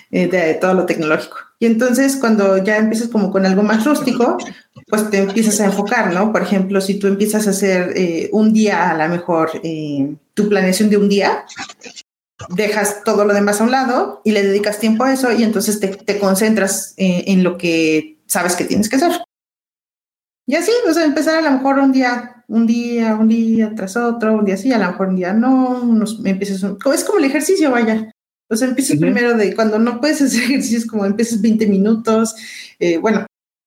[0.09, 1.37] eh, de todo lo tecnológico.
[1.59, 4.37] Y entonces cuando ya empiezas como con algo más rústico,
[4.87, 6.31] pues te empiezas a enfocar, ¿no?
[6.31, 10.49] Por ejemplo, si tú empiezas a hacer eh, un día, a lo mejor, eh, tu
[10.49, 11.45] planeación de un día,
[12.49, 15.79] dejas todo lo demás a un lado y le dedicas tiempo a eso y entonces
[15.79, 19.21] te, te concentras en lo que sabes que tienes que hacer.
[20.47, 23.97] Y así, o sea, empezar a lo mejor un día, un día, un día tras
[23.97, 27.25] otro, un día sí, a lo mejor un día no, unos, empiezas, es como el
[27.25, 28.11] ejercicio, vaya.
[28.49, 32.35] O sea, empiezas primero de cuando no puedes hacer ejercicios, como empiezas 20 minutos,
[32.79, 33.25] eh, bueno.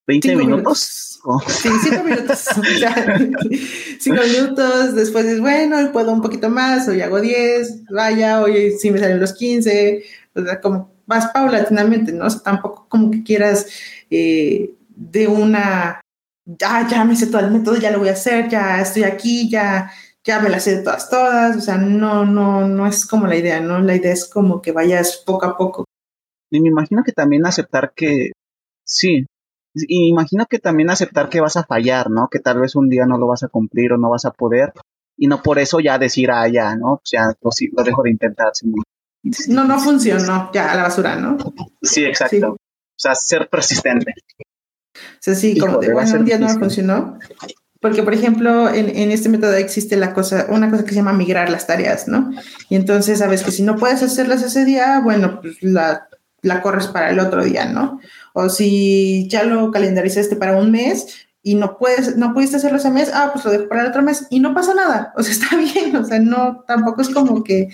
[0.08, 1.20] ¿20 minutos?
[1.24, 1.38] Oh.
[1.46, 2.44] Sí, 5 minutos.
[4.00, 8.90] cinco minutos, después dices, bueno, puedo un poquito más, hoy hago 10, vaya, hoy sí
[8.90, 10.02] me salen los 15,
[10.34, 12.26] o sea, como vas paulatinamente, ¿no?
[12.26, 13.66] O sea, tampoco como que quieras
[14.10, 16.00] eh, de una
[16.45, 19.49] ya, ya me sé todo el método, ya lo voy a hacer, ya estoy aquí,
[19.51, 19.91] ya,
[20.24, 21.57] ya me las sé de todas, todas.
[21.57, 23.80] O sea, no, no, no es como la idea, ¿no?
[23.80, 25.84] La idea es como que vayas poco a poco.
[26.51, 28.32] Y me imagino que también aceptar que,
[28.84, 29.26] sí,
[29.74, 32.28] y me imagino que también aceptar que vas a fallar, ¿no?
[32.28, 34.72] Que tal vez un día no lo vas a cumplir o no vas a poder.
[35.16, 36.95] Y no por eso ya decir, ah, ya, ¿no?
[36.95, 38.53] O sea, lo, lo dejo de intentar.
[39.49, 41.36] No, no funcionó, ya, a la basura, ¿no?
[41.82, 42.53] Sí, exacto.
[42.53, 42.57] O
[42.97, 44.14] sea, ser persistente.
[45.14, 47.18] O sea, sí, como de, bueno, un día no funcionó.
[47.80, 51.14] Porque, por ejemplo, en, en, este método existe la cosa, una cosa que se llama
[51.14, 52.30] migrar las tareas, ¿no?
[52.68, 56.09] Y entonces sabes que si no puedes hacerlas ese día, bueno, pues la,
[56.42, 58.01] la corres para el otro día, ¿no?
[58.32, 62.90] O si ya lo calendarizaste para un mes y no puedes, no pudiste hacerlo ese
[62.90, 65.12] mes, ah, pues lo dejo para el otro mes y no pasa nada.
[65.16, 67.68] O sea, está bien, o sea, no, tampoco es como que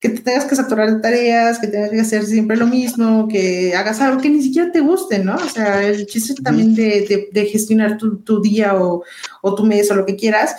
[0.00, 3.74] que te tengas que saturar de tareas, que tengas que hacer siempre lo mismo, que
[3.74, 5.34] hagas algo que ni siquiera te guste, ¿no?
[5.34, 9.04] O sea, el chiste también de, de, gestionar tu, tu día o,
[9.42, 10.56] o, tu mes o lo que quieras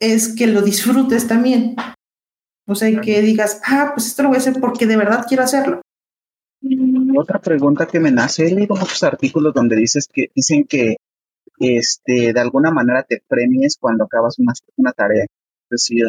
[0.00, 1.76] es que lo disfrutes también.
[2.66, 5.44] O sea, que digas, ah, pues esto lo voy a hacer porque de verdad quiero
[5.44, 5.80] hacerlo.
[7.16, 10.96] Otra pregunta que me nace, he leído muchos artículos donde dices que dicen que
[11.58, 15.24] este, de alguna manera te premies cuando acabas una, una tarea.
[15.24, 16.08] Es decir,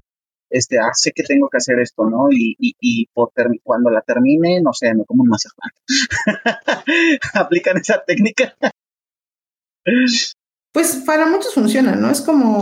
[0.54, 2.28] este, ah, sé que tengo que hacer esto, ¿no?
[2.32, 3.32] Y, y, y por
[3.64, 5.72] cuando la termine, no sé, me como un mazapán.
[7.34, 8.56] ¿Aplican esa técnica?
[10.72, 12.12] pues para muchos funciona, ¿no?
[12.12, 12.62] Es como,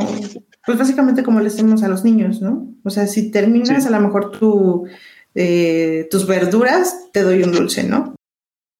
[0.66, 2.74] pues básicamente como le decimos a los niños, ¿no?
[2.86, 4.88] O sea, si terminas a lo mejor tu,
[5.36, 8.16] eh, tus verduras, te doy un dulce, ¿no?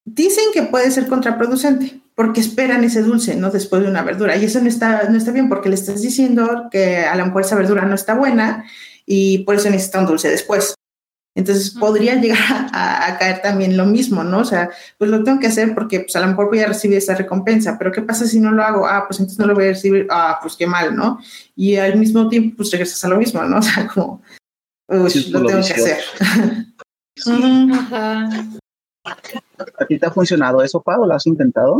[0.06, 3.52] Dicen que puede ser contraproducente, porque esperan ese dulce, ¿no?
[3.52, 4.38] Después de una verdura.
[4.38, 7.42] Y eso no está, no está bien porque le estás diciendo que a lo mejor
[7.42, 8.66] esa verdura no está buena
[9.06, 10.76] y por eso necesita un dulce después.
[11.34, 14.40] Entonces podría llegar a, caer también lo mismo, ¿no?
[14.40, 16.98] O sea, pues lo tengo que hacer porque pues a lo mejor voy a recibir
[16.98, 18.86] esa recompensa, pero ¿qué pasa si no lo hago?
[18.86, 21.20] Ah, pues entonces no lo voy a recibir, ah, pues qué mal, ¿no?
[21.56, 23.58] Y al mismo tiempo pues regresas a lo mismo, ¿no?
[23.60, 24.22] O sea, como,
[24.90, 26.00] uy, lo tengo que hacer.
[29.06, 31.06] ¿A ti te ha funcionado eso, Pablo?
[31.06, 31.78] ¿Lo has intentado?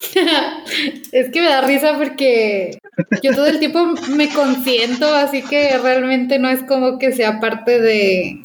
[1.12, 2.78] es que me da risa porque
[3.22, 3.86] yo todo el tiempo
[4.16, 8.44] me consiento, así que realmente no es como que sea parte de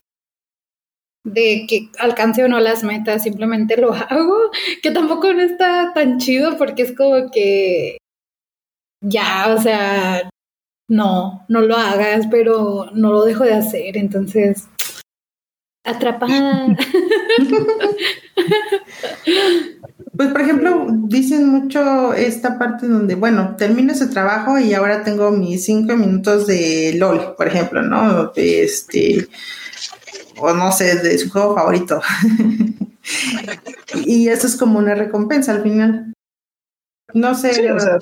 [1.26, 4.36] de que alcance o no las metas, simplemente lo hago,
[4.82, 7.98] que tampoco no está tan chido porque es como que
[9.02, 10.30] ya, o sea,
[10.90, 14.68] no, no lo hagas, pero no lo dejo de hacer, entonces
[15.86, 16.76] atrapada.
[20.20, 25.32] Pues, por ejemplo, dicen mucho esta parte donde, bueno, termino ese trabajo y ahora tengo
[25.32, 28.34] mis cinco minutos de LOL, por ejemplo, ¿no?
[28.36, 29.30] Este,
[30.38, 32.02] o no sé, de su juego favorito.
[34.06, 36.14] y eso es como una recompensa al final.
[37.14, 37.72] No sé.
[37.72, 37.98] o, sea,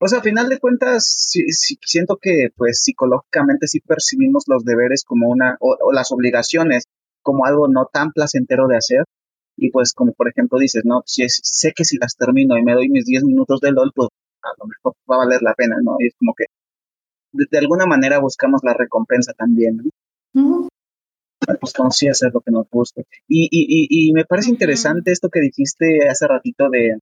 [0.00, 1.44] o sea, a final de cuentas, sí,
[1.82, 6.84] siento que, pues, psicológicamente sí percibimos los deberes como una, o las obligaciones
[7.20, 9.04] como algo no tan placentero de hacer,
[9.56, 12.74] y pues como por ejemplo dices, no, si sé que si las termino y me
[12.74, 14.08] doy mis 10 minutos de LOL, pues
[14.42, 15.96] a lo mejor va a valer la pena, ¿no?
[15.98, 16.44] Y es como que
[17.32, 19.80] de, alguna manera buscamos la recompensa también,
[20.32, 20.68] ¿no?
[21.60, 23.02] Pues como sí hacer lo que nos gusta.
[23.28, 26.98] Y, y, y, me parece interesante esto que dijiste hace ratito de,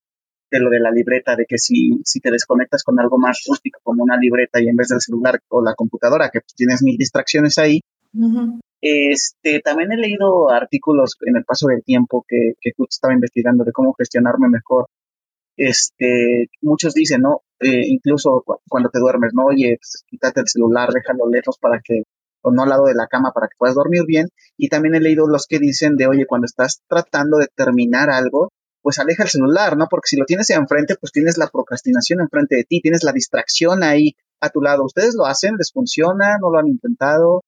[0.50, 3.80] de lo de la libreta, de que si, si te desconectas con algo más rústico
[3.82, 7.56] como una libreta y en vez del celular o la computadora, que tienes mil distracciones
[7.58, 7.80] ahí,
[8.82, 13.70] este, también he leído artículos en el paso del tiempo que, que estaba investigando de
[13.72, 14.86] cómo gestionarme mejor.
[15.56, 17.42] Este, muchos dicen, ¿no?
[17.60, 19.44] Eh, incluso cuando te duermes, ¿no?
[19.46, 22.02] Oye, pues, quítate el celular, déjalo lejos para que,
[22.42, 24.28] o no al lado de la cama para que puedas dormir bien.
[24.56, 28.50] Y también he leído los que dicen de, oye, cuando estás tratando de terminar algo,
[28.82, 29.86] pues aleja el celular, ¿no?
[29.88, 33.84] Porque si lo tienes enfrente, pues tienes la procrastinación enfrente de ti, tienes la distracción
[33.84, 34.84] ahí a tu lado.
[34.84, 35.54] ¿Ustedes lo hacen?
[35.56, 36.38] ¿Les funciona?
[36.40, 37.44] ¿No lo han intentado?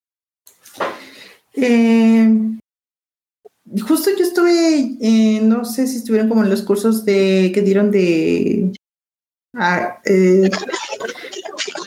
[1.57, 2.59] Eh,
[3.86, 7.90] justo yo estuve, eh, no sé si estuvieron como en los cursos de que dieron
[7.90, 8.72] de,
[9.55, 10.50] ah, eh,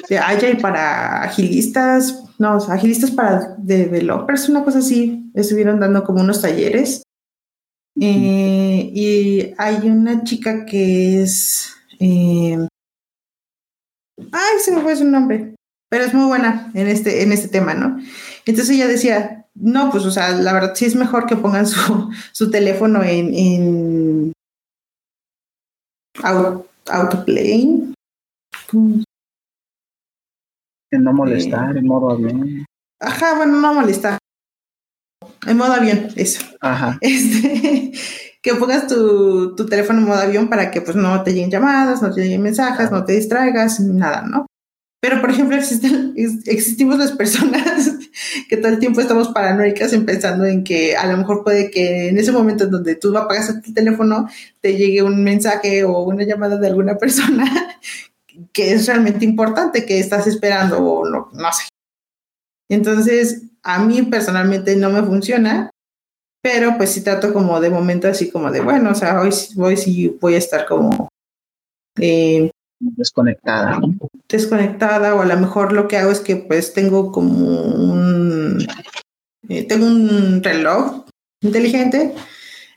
[0.10, 5.30] de Agile para agilistas, no, agilistas para developers, una cosa así.
[5.34, 7.04] Estuvieron dando como unos talleres.
[8.00, 11.74] Eh, y hay una chica que es.
[12.00, 12.68] ay,
[14.60, 15.56] se me fue su nombre.
[15.90, 17.98] Pero es muy buena en este, en este tema, ¿no?
[18.46, 22.10] Entonces ella decía, no, pues, o sea, la verdad sí es mejor que pongan su,
[22.32, 24.34] su teléfono en, en
[26.90, 27.94] autoplay.
[30.92, 32.66] En no molestar, en modo avión.
[33.00, 34.18] Ajá, bueno, no molestar.
[35.46, 36.46] En modo avión, eso.
[36.62, 36.98] Ajá.
[37.02, 37.92] Este,
[38.42, 42.02] que pongas tu, tu teléfono en modo avión para que pues no te lleguen llamadas,
[42.02, 44.46] no te lleguen mensajes, no te distraigas, nada, ¿no?
[45.00, 47.92] Pero, por ejemplo, existen, existimos las personas
[48.50, 52.10] que todo el tiempo estamos paranoicas en pensando en que a lo mejor puede que
[52.10, 54.28] en ese momento en donde tú apagas el teléfono
[54.60, 57.46] te llegue un mensaje o una llamada de alguna persona
[58.54, 61.68] que es realmente importante que estás esperando o no, no sé.
[62.70, 65.70] Entonces, a mí personalmente no me funciona,
[66.42, 70.18] pero pues sí trato como de momento así como de, bueno, o sea, hoy, sí
[70.20, 71.08] voy a estar como
[72.00, 73.80] eh, desconectada.
[74.28, 78.66] Desconectada o a lo mejor lo que hago es que pues tengo como un,
[79.50, 81.06] eh, tengo un reloj
[81.42, 82.14] inteligente,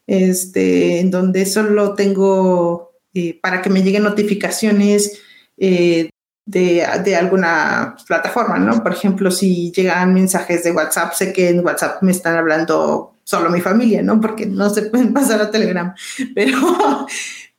[0.06, 5.20] este, en donde solo tengo eh, para que me lleguen notificaciones
[5.56, 6.10] eh,
[6.46, 8.82] de, de, alguna plataforma, ¿no?
[8.82, 13.50] Por ejemplo, si llegan mensajes de WhatsApp, sé que en WhatsApp me están hablando solo
[13.50, 14.20] mi familia, ¿no?
[14.20, 15.94] Porque no se pueden pasar a Telegram,
[16.34, 17.06] pero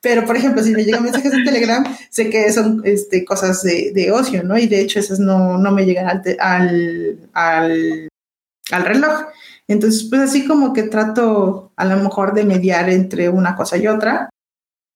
[0.02, 3.92] pero, por ejemplo, si me llegan mensajes en Telegram, sé que son este, cosas de,
[3.94, 4.58] de ocio, ¿no?
[4.58, 6.22] Y de hecho esas no, no me llegan al,
[7.34, 8.10] al,
[8.72, 9.28] al, reloj.
[9.68, 13.88] Entonces, pues así como que trato a lo mejor de mediar entre una cosa y
[13.88, 14.30] otra.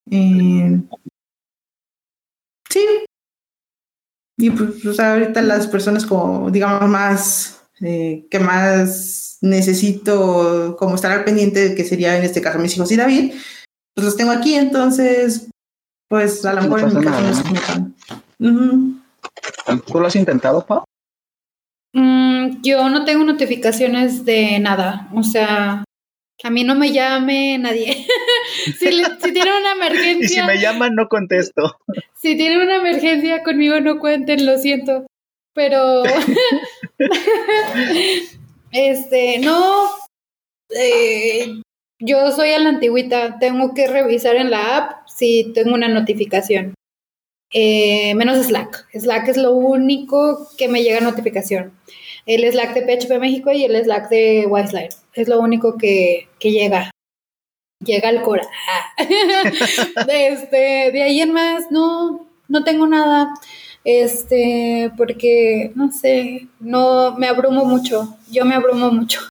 [0.09, 0.81] Eh,
[2.67, 2.85] sí.
[4.37, 11.11] Y pues, pues, ahorita las personas como, digamos, más, eh, que más necesito como estar
[11.11, 13.33] al pendiente, que sería en este caso mis hijos y David,
[13.95, 15.49] pues los tengo aquí, entonces,
[16.09, 17.05] pues a lo mejor en mi
[18.39, 19.01] no
[19.87, 20.83] ¿Tú lo has intentado, Pau?
[21.93, 25.85] Mm, yo no tengo notificaciones de nada, o sea,
[26.43, 28.05] a mí no me llame nadie.
[28.65, 30.25] si, si tienen una emergencia.
[30.25, 31.79] Y si me llaman, no contesto.
[32.15, 35.05] Si tienen una emergencia conmigo, no cuenten, lo siento.
[35.53, 36.03] Pero.
[38.71, 39.89] este, no.
[40.71, 41.61] Eh,
[41.99, 43.39] yo soy a la antigüita.
[43.39, 46.73] Tengo que revisar en la app si tengo una notificación.
[47.53, 48.87] Eh, menos Slack.
[48.93, 51.73] Slack es lo único que me llega notificación.
[52.25, 54.89] El Slack de PHP México y el Slack de Wiseline.
[55.13, 56.91] Es lo único que, llega.
[57.83, 58.47] Llega al cora.
[60.07, 63.33] este, de ahí en más, no, no tengo nada.
[63.83, 68.17] Este, porque, no sé, no me abrumo mucho.
[68.31, 69.21] Yo me abrumo mucho.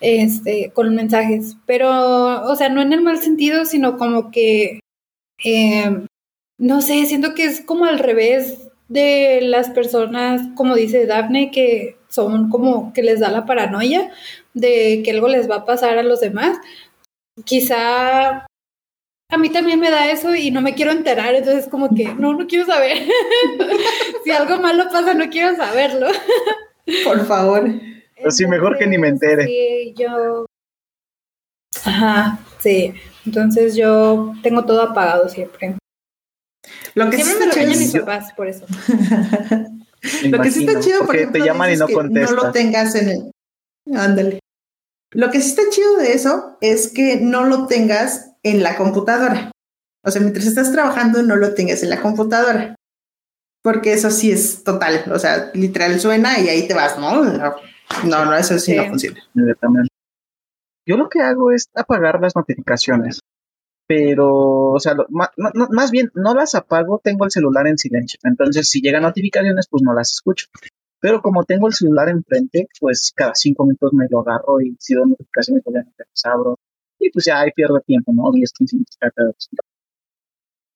[0.00, 1.56] Este, con mensajes.
[1.66, 4.80] Pero, o sea, no en el mal sentido, sino como que
[5.42, 6.06] eh,
[6.58, 11.98] no sé, siento que es como al revés de las personas, como dice Daphne, que
[12.08, 14.12] son como que les da la paranoia
[14.52, 16.58] de que algo les va a pasar a los demás.
[17.44, 18.46] Quizá
[19.30, 22.34] a mí también me da eso y no me quiero enterar, entonces como que no,
[22.34, 22.98] no quiero saber.
[24.24, 26.06] si algo malo pasa, no quiero saberlo.
[27.04, 27.68] Por favor.
[28.26, 29.46] Así mejor que ni me entere.
[29.46, 30.46] Sí, yo.
[31.84, 32.94] Ajá, sí.
[33.26, 35.76] Entonces yo tengo todo apagado siempre.
[36.94, 38.66] Lo que Siempre me regañan mis papás por eso.
[40.24, 42.36] lo que sí está chido, por porque ejemplo, te llaman y no que contestas.
[42.36, 43.30] No lo tengas en el.
[43.94, 44.38] Ándale.
[45.10, 49.50] Lo que sí está chido de eso es que no lo tengas en la computadora.
[50.04, 52.74] O sea, mientras estás trabajando, no lo tengas en la computadora.
[53.62, 55.04] Porque eso sí es total.
[55.12, 57.24] O sea, literal suena y ahí te vas, ¿no?
[58.06, 58.76] No, no, eso sí, Sí.
[58.76, 59.20] no funciona.
[60.86, 63.20] Yo lo que hago es apagar las notificaciones.
[63.86, 64.28] Pero,
[64.72, 67.76] o sea, lo- ma- no- no- más bien no las apago, tengo el celular en
[67.78, 68.18] silencio.
[68.24, 70.46] Entonces, si llegan notificaciones, pues no las escucho.
[71.00, 74.94] Pero como tengo el celular enfrente, pues cada cinco minutos me lo agarro y si
[74.94, 76.58] veo notificaciones, las abro.
[76.98, 78.30] Y pues ya ahí pierdo tiempo, ¿no?
[78.32, 79.48] 10, 15 minutos cada vez.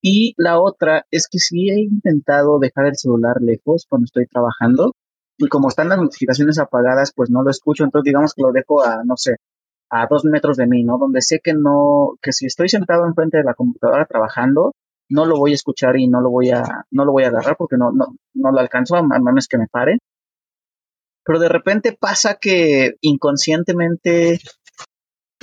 [0.03, 4.95] Y la otra es que sí he intentado dejar el celular lejos cuando estoy trabajando.
[5.39, 7.85] Y como están las notificaciones apagadas, pues no lo escucho.
[7.85, 9.37] Entonces, digamos que lo dejo a, no sé,
[9.91, 10.99] a dos metros de mí, ¿no?
[10.99, 14.75] Donde sé que no, que si estoy sentado enfrente de la computadora trabajando,
[15.09, 17.57] no lo voy a escuchar y no lo voy a, no lo voy a agarrar
[17.57, 19.99] porque no, no, no lo alcanzo a, a menos que me pare.
[21.25, 24.41] Pero de repente pasa que inconscientemente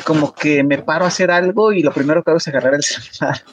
[0.03, 2.83] como que me paro a hacer algo y lo primero que hago es agarrar el
[2.83, 3.43] celular.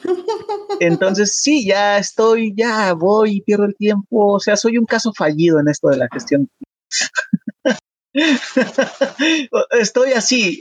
[0.79, 4.33] Entonces, sí, ya estoy, ya voy pierdo el tiempo.
[4.33, 6.49] O sea, soy un caso fallido en esto de la gestión.
[9.71, 10.59] estoy así.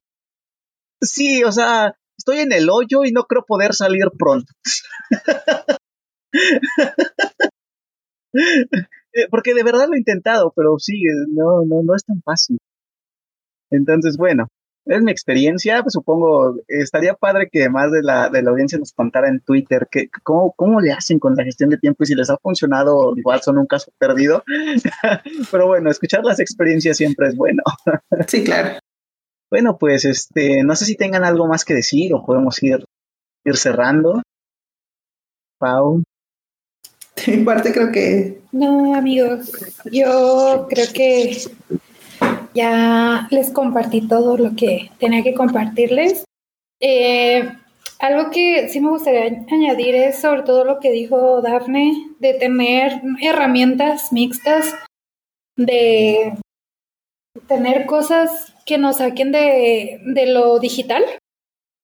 [1.00, 4.52] Sí, o sea, estoy en el hoyo y no creo poder salir pronto.
[9.30, 12.58] Porque de verdad lo he intentado, pero sí, no, no, no es tan fácil.
[13.70, 14.48] Entonces, bueno,
[14.84, 18.92] es mi experiencia, pues supongo, estaría padre que más de la, de la audiencia nos
[18.92, 22.14] contara en Twitter que, cómo, cómo le hacen con la gestión de tiempo y si
[22.14, 24.42] les ha funcionado, igual son un caso perdido.
[25.50, 27.62] Pero bueno, escuchar las experiencias siempre es bueno.
[28.26, 28.78] Sí, claro.
[29.50, 32.84] Bueno, pues este, no sé si tengan algo más que decir o podemos ir,
[33.44, 34.22] ir cerrando.
[35.58, 36.02] Pau.
[37.26, 39.52] En parte creo que No, amigos,
[39.90, 41.36] yo creo que
[42.54, 46.24] ya les compartí todo lo que tenía que compartirles.
[46.80, 47.50] Eh,
[47.98, 53.00] algo que sí me gustaría añadir es sobre todo lo que dijo Dafne, de tener
[53.20, 54.74] herramientas mixtas,
[55.56, 56.32] de
[57.46, 61.04] tener cosas que nos saquen de, de lo digital,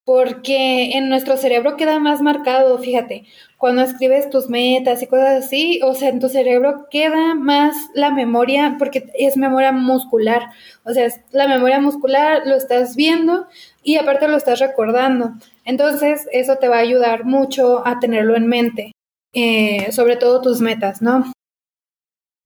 [0.08, 3.26] porque en nuestro cerebro queda más marcado, fíjate,
[3.58, 8.10] cuando escribes tus metas y cosas así, o sea, en tu cerebro queda más la
[8.10, 10.44] memoria, porque es memoria muscular,
[10.84, 13.48] o sea, es la memoria muscular lo estás viendo
[13.82, 15.32] y aparte lo estás recordando.
[15.66, 18.92] Entonces, eso te va a ayudar mucho a tenerlo en mente,
[19.34, 21.30] eh, sobre todo tus metas, ¿no?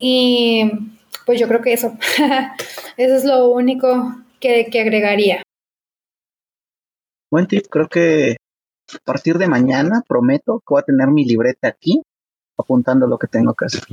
[0.00, 0.68] Y
[1.26, 1.96] pues yo creo que eso,
[2.96, 5.44] eso es lo único que, que agregaría.
[7.32, 8.36] Buen tip, creo que
[8.92, 12.02] a partir de mañana prometo que voy a tener mi libreta aquí
[12.58, 13.84] apuntando lo que tengo que hacer.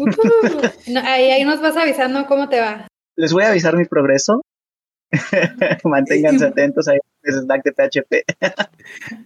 [0.00, 0.06] Uh,
[0.92, 2.88] no, ahí, ahí nos vas avisando cómo te va.
[3.14, 4.42] Les voy a avisar mi progreso.
[5.84, 8.24] Manténganse atentos ahí en el Slack de PHP.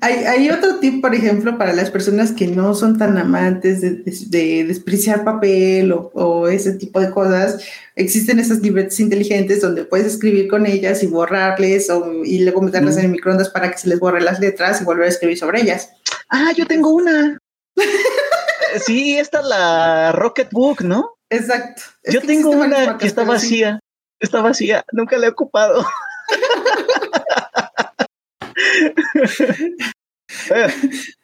[0.00, 3.90] Hay, hay otro tip, por ejemplo, para las personas que no son tan amantes de,
[3.90, 7.62] de- de despreciar papel o, o ese tipo de cosas.
[7.94, 12.96] Existen esas libretas inteligentes donde puedes escribir con ellas y borrarles o, y luego meterlas
[12.96, 12.98] Mm.
[13.00, 15.60] en el microondas para que se les borre las letras y volver a escribir sobre
[15.60, 15.90] ellas.
[16.30, 17.36] Ah, yo tengo una.
[18.86, 21.10] sí, esta es la Rocketbook, ¿no?
[21.28, 21.82] Exacto.
[22.02, 23.80] Es yo tengo una marcas, que está vacía.
[24.20, 24.84] Está vacía.
[24.92, 25.84] Nunca la he ocupado.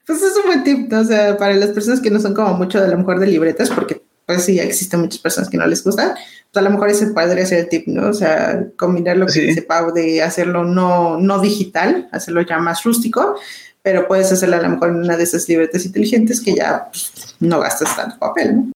[0.07, 1.01] pues es un buen tip, ¿no?
[1.01, 3.71] O sea, para las personas que no son como mucho de lo mejor de libretas,
[3.71, 6.15] porque pues sí, existen muchas personas que no les gustan,
[6.53, 8.09] pues a lo mejor ese podría ser el tip, ¿no?
[8.09, 12.83] O sea, combinar lo que dice Pau de hacerlo no, no digital, hacerlo ya más
[12.83, 13.37] rústico,
[13.83, 17.37] pero puedes hacerlo a lo mejor en una de esas libretas inteligentes que ya pues,
[17.39, 18.73] no gastas tanto papel, ¿no?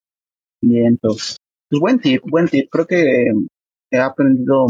[0.63, 1.37] Bien, pues,
[1.69, 2.69] pues buen tip, buen tip.
[2.71, 3.33] Creo que
[3.91, 4.67] he aprendido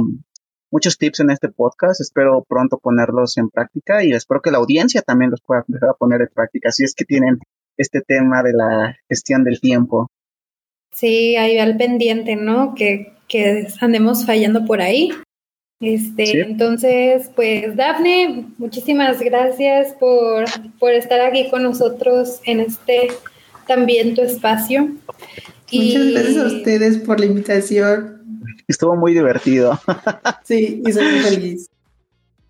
[0.70, 2.00] muchos tips en este podcast.
[2.00, 5.94] Espero pronto ponerlos en práctica y espero que la audiencia también los pueda empezar a
[5.94, 6.70] poner en práctica.
[6.70, 7.38] Si es que tienen
[7.76, 10.08] este tema de la gestión del tiempo.
[10.92, 12.74] Sí, ahí al pendiente, ¿no?
[12.74, 15.10] Que, que andemos fallando por ahí.
[15.80, 20.44] Este, entonces, pues Dafne, muchísimas gracias por,
[20.78, 23.08] por estar aquí con nosotros en este
[23.66, 24.90] también tu espacio.
[25.72, 28.19] Muchas gracias a ustedes por la invitación.
[28.68, 29.80] Estuvo muy divertido.
[30.44, 31.70] Sí, y soy muy feliz.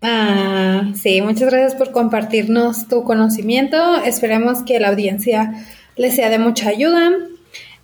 [0.01, 4.01] Ah, sí, muchas gracias por compartirnos tu conocimiento.
[4.03, 5.53] Esperemos que la audiencia
[5.95, 7.11] les sea de mucha ayuda.